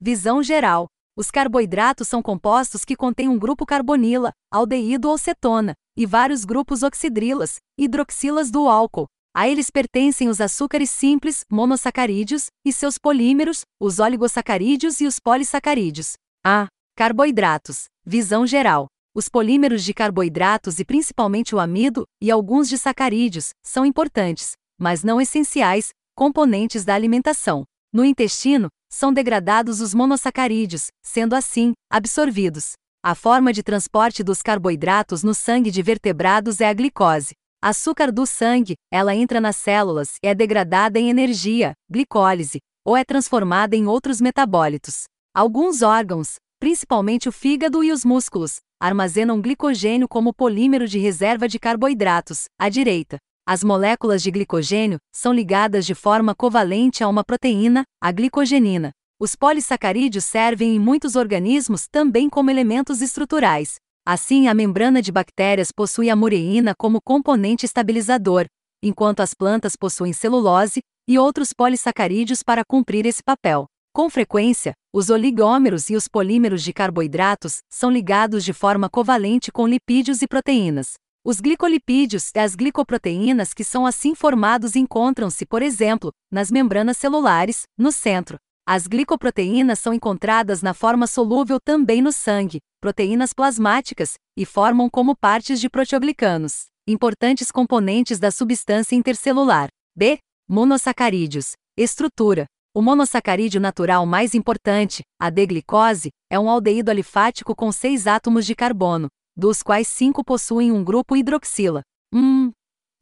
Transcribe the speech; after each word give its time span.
Visão 0.00 0.42
geral. 0.42 0.86
Os 1.16 1.30
carboidratos 1.30 2.08
são 2.08 2.20
compostos 2.20 2.84
que 2.84 2.94
contêm 2.94 3.28
um 3.28 3.38
grupo 3.38 3.64
carbonila, 3.64 4.30
aldeído 4.52 5.08
ou 5.08 5.16
cetona, 5.16 5.72
e 5.96 6.04
vários 6.04 6.44
grupos 6.44 6.82
oxidrilas, 6.82 7.56
hidroxilas 7.78 8.50
do 8.50 8.68
álcool. 8.68 9.06
A 9.34 9.48
eles 9.48 9.70
pertencem 9.70 10.28
os 10.28 10.40
açúcares 10.40 10.90
simples, 10.90 11.44
monossacarídeos, 11.50 12.48
e 12.64 12.72
seus 12.72 12.98
polímeros, 12.98 13.62
os 13.80 13.98
oligosacarídeos 13.98 15.00
e 15.00 15.06
os 15.06 15.18
polissacarídeos. 15.18 16.12
A. 16.44 16.68
Carboidratos. 16.94 17.84
Visão 18.04 18.46
geral. 18.46 18.88
Os 19.14 19.30
polímeros 19.30 19.82
de 19.82 19.94
carboidratos 19.94 20.78
e 20.78 20.84
principalmente 20.84 21.54
o 21.54 21.58
amido 21.58 22.04
e 22.20 22.30
alguns 22.30 22.68
de 22.68 22.76
sacarídeos 22.76 23.50
são 23.62 23.86
importantes, 23.86 24.52
mas 24.78 25.02
não 25.02 25.18
essenciais, 25.18 25.88
componentes 26.14 26.84
da 26.84 26.94
alimentação. 26.94 27.64
No 27.90 28.04
intestino, 28.04 28.68
são 28.96 29.12
degradados 29.12 29.80
os 29.80 29.92
monossacarídeos, 29.92 30.88
sendo 31.02 31.34
assim, 31.34 31.72
absorvidos. 31.90 32.72
A 33.04 33.14
forma 33.14 33.52
de 33.52 33.62
transporte 33.62 34.22
dos 34.24 34.42
carboidratos 34.42 35.22
no 35.22 35.34
sangue 35.34 35.70
de 35.70 35.82
vertebrados 35.82 36.60
é 36.60 36.68
a 36.68 36.72
glicose. 36.72 37.34
Açúcar 37.62 38.10
do 38.10 38.26
sangue, 38.26 38.74
ela 38.90 39.14
entra 39.14 39.40
nas 39.40 39.56
células 39.56 40.16
e 40.22 40.28
é 40.28 40.34
degradada 40.34 40.98
em 40.98 41.10
energia, 41.10 41.72
glicólise, 41.90 42.58
ou 42.84 42.96
é 42.96 43.04
transformada 43.04 43.76
em 43.76 43.86
outros 43.86 44.20
metabólitos. 44.20 45.04
Alguns 45.34 45.82
órgãos, 45.82 46.36
principalmente 46.58 47.28
o 47.28 47.32
fígado 47.32 47.84
e 47.84 47.92
os 47.92 48.04
músculos, 48.04 48.56
armazenam 48.80 49.40
glicogênio 49.40 50.08
como 50.08 50.34
polímero 50.34 50.88
de 50.88 50.98
reserva 50.98 51.46
de 51.46 51.58
carboidratos, 51.58 52.44
à 52.58 52.68
direita. 52.68 53.18
As 53.48 53.62
moléculas 53.62 54.24
de 54.24 54.30
glicogênio 54.32 54.98
são 55.14 55.32
ligadas 55.32 55.86
de 55.86 55.94
forma 55.94 56.34
covalente 56.34 57.04
a 57.04 57.08
uma 57.08 57.22
proteína, 57.22 57.84
a 58.02 58.10
glicogenina. 58.10 58.90
Os 59.20 59.36
polissacarídeos 59.36 60.24
servem 60.24 60.74
em 60.74 60.80
muitos 60.80 61.14
organismos 61.14 61.86
também 61.86 62.28
como 62.28 62.50
elementos 62.50 63.00
estruturais. 63.00 63.76
Assim, 64.04 64.48
a 64.48 64.54
membrana 64.54 65.00
de 65.00 65.12
bactérias 65.12 65.70
possui 65.70 66.10
a 66.10 66.16
mureína 66.16 66.74
como 66.76 67.00
componente 67.00 67.64
estabilizador, 67.64 68.46
enquanto 68.82 69.20
as 69.20 69.32
plantas 69.32 69.76
possuem 69.76 70.12
celulose 70.12 70.80
e 71.06 71.16
outros 71.16 71.52
polissacarídeos 71.52 72.42
para 72.42 72.64
cumprir 72.64 73.06
esse 73.06 73.22
papel. 73.22 73.66
Com 73.94 74.10
frequência, 74.10 74.72
os 74.92 75.08
oligômeros 75.08 75.88
e 75.88 75.94
os 75.94 76.08
polímeros 76.08 76.64
de 76.64 76.72
carboidratos 76.72 77.58
são 77.72 77.92
ligados 77.92 78.44
de 78.44 78.52
forma 78.52 78.90
covalente 78.90 79.52
com 79.52 79.68
lipídios 79.68 80.20
e 80.20 80.26
proteínas. 80.26 80.94
Os 81.28 81.40
glicolipídios 81.40 82.30
e 82.36 82.38
as 82.38 82.54
glicoproteínas 82.54 83.52
que 83.52 83.64
são 83.64 83.84
assim 83.84 84.14
formados 84.14 84.76
encontram-se, 84.76 85.44
por 85.44 85.60
exemplo, 85.60 86.12
nas 86.30 86.52
membranas 86.52 86.98
celulares, 86.98 87.64
no 87.76 87.90
centro. 87.90 88.36
As 88.64 88.86
glicoproteínas 88.86 89.80
são 89.80 89.92
encontradas 89.92 90.62
na 90.62 90.72
forma 90.72 91.04
solúvel 91.08 91.58
também 91.58 92.00
no 92.00 92.12
sangue, 92.12 92.60
proteínas 92.80 93.32
plasmáticas, 93.32 94.14
e 94.36 94.46
formam 94.46 94.88
como 94.88 95.16
partes 95.16 95.58
de 95.58 95.68
proteoglicanos, 95.68 96.66
importantes 96.86 97.50
componentes 97.50 98.20
da 98.20 98.30
substância 98.30 98.94
intercelular. 98.94 99.66
B. 99.98 100.20
Monossacarídeos. 100.48 101.54
Estrutura. 101.76 102.46
O 102.72 102.80
monossacarídeo 102.80 103.60
natural 103.60 104.06
mais 104.06 104.32
importante, 104.32 105.02
a 105.20 105.28
D-glicose, 105.28 106.10
é 106.30 106.38
um 106.38 106.48
aldeído 106.48 106.88
alifático 106.88 107.52
com 107.52 107.72
seis 107.72 108.06
átomos 108.06 108.46
de 108.46 108.54
carbono, 108.54 109.08
dos 109.36 109.62
quais 109.62 109.86
cinco 109.86 110.24
possuem 110.24 110.72
um 110.72 110.82
grupo 110.82 111.16
hidroxila. 111.16 111.82
Hum. 112.12 112.50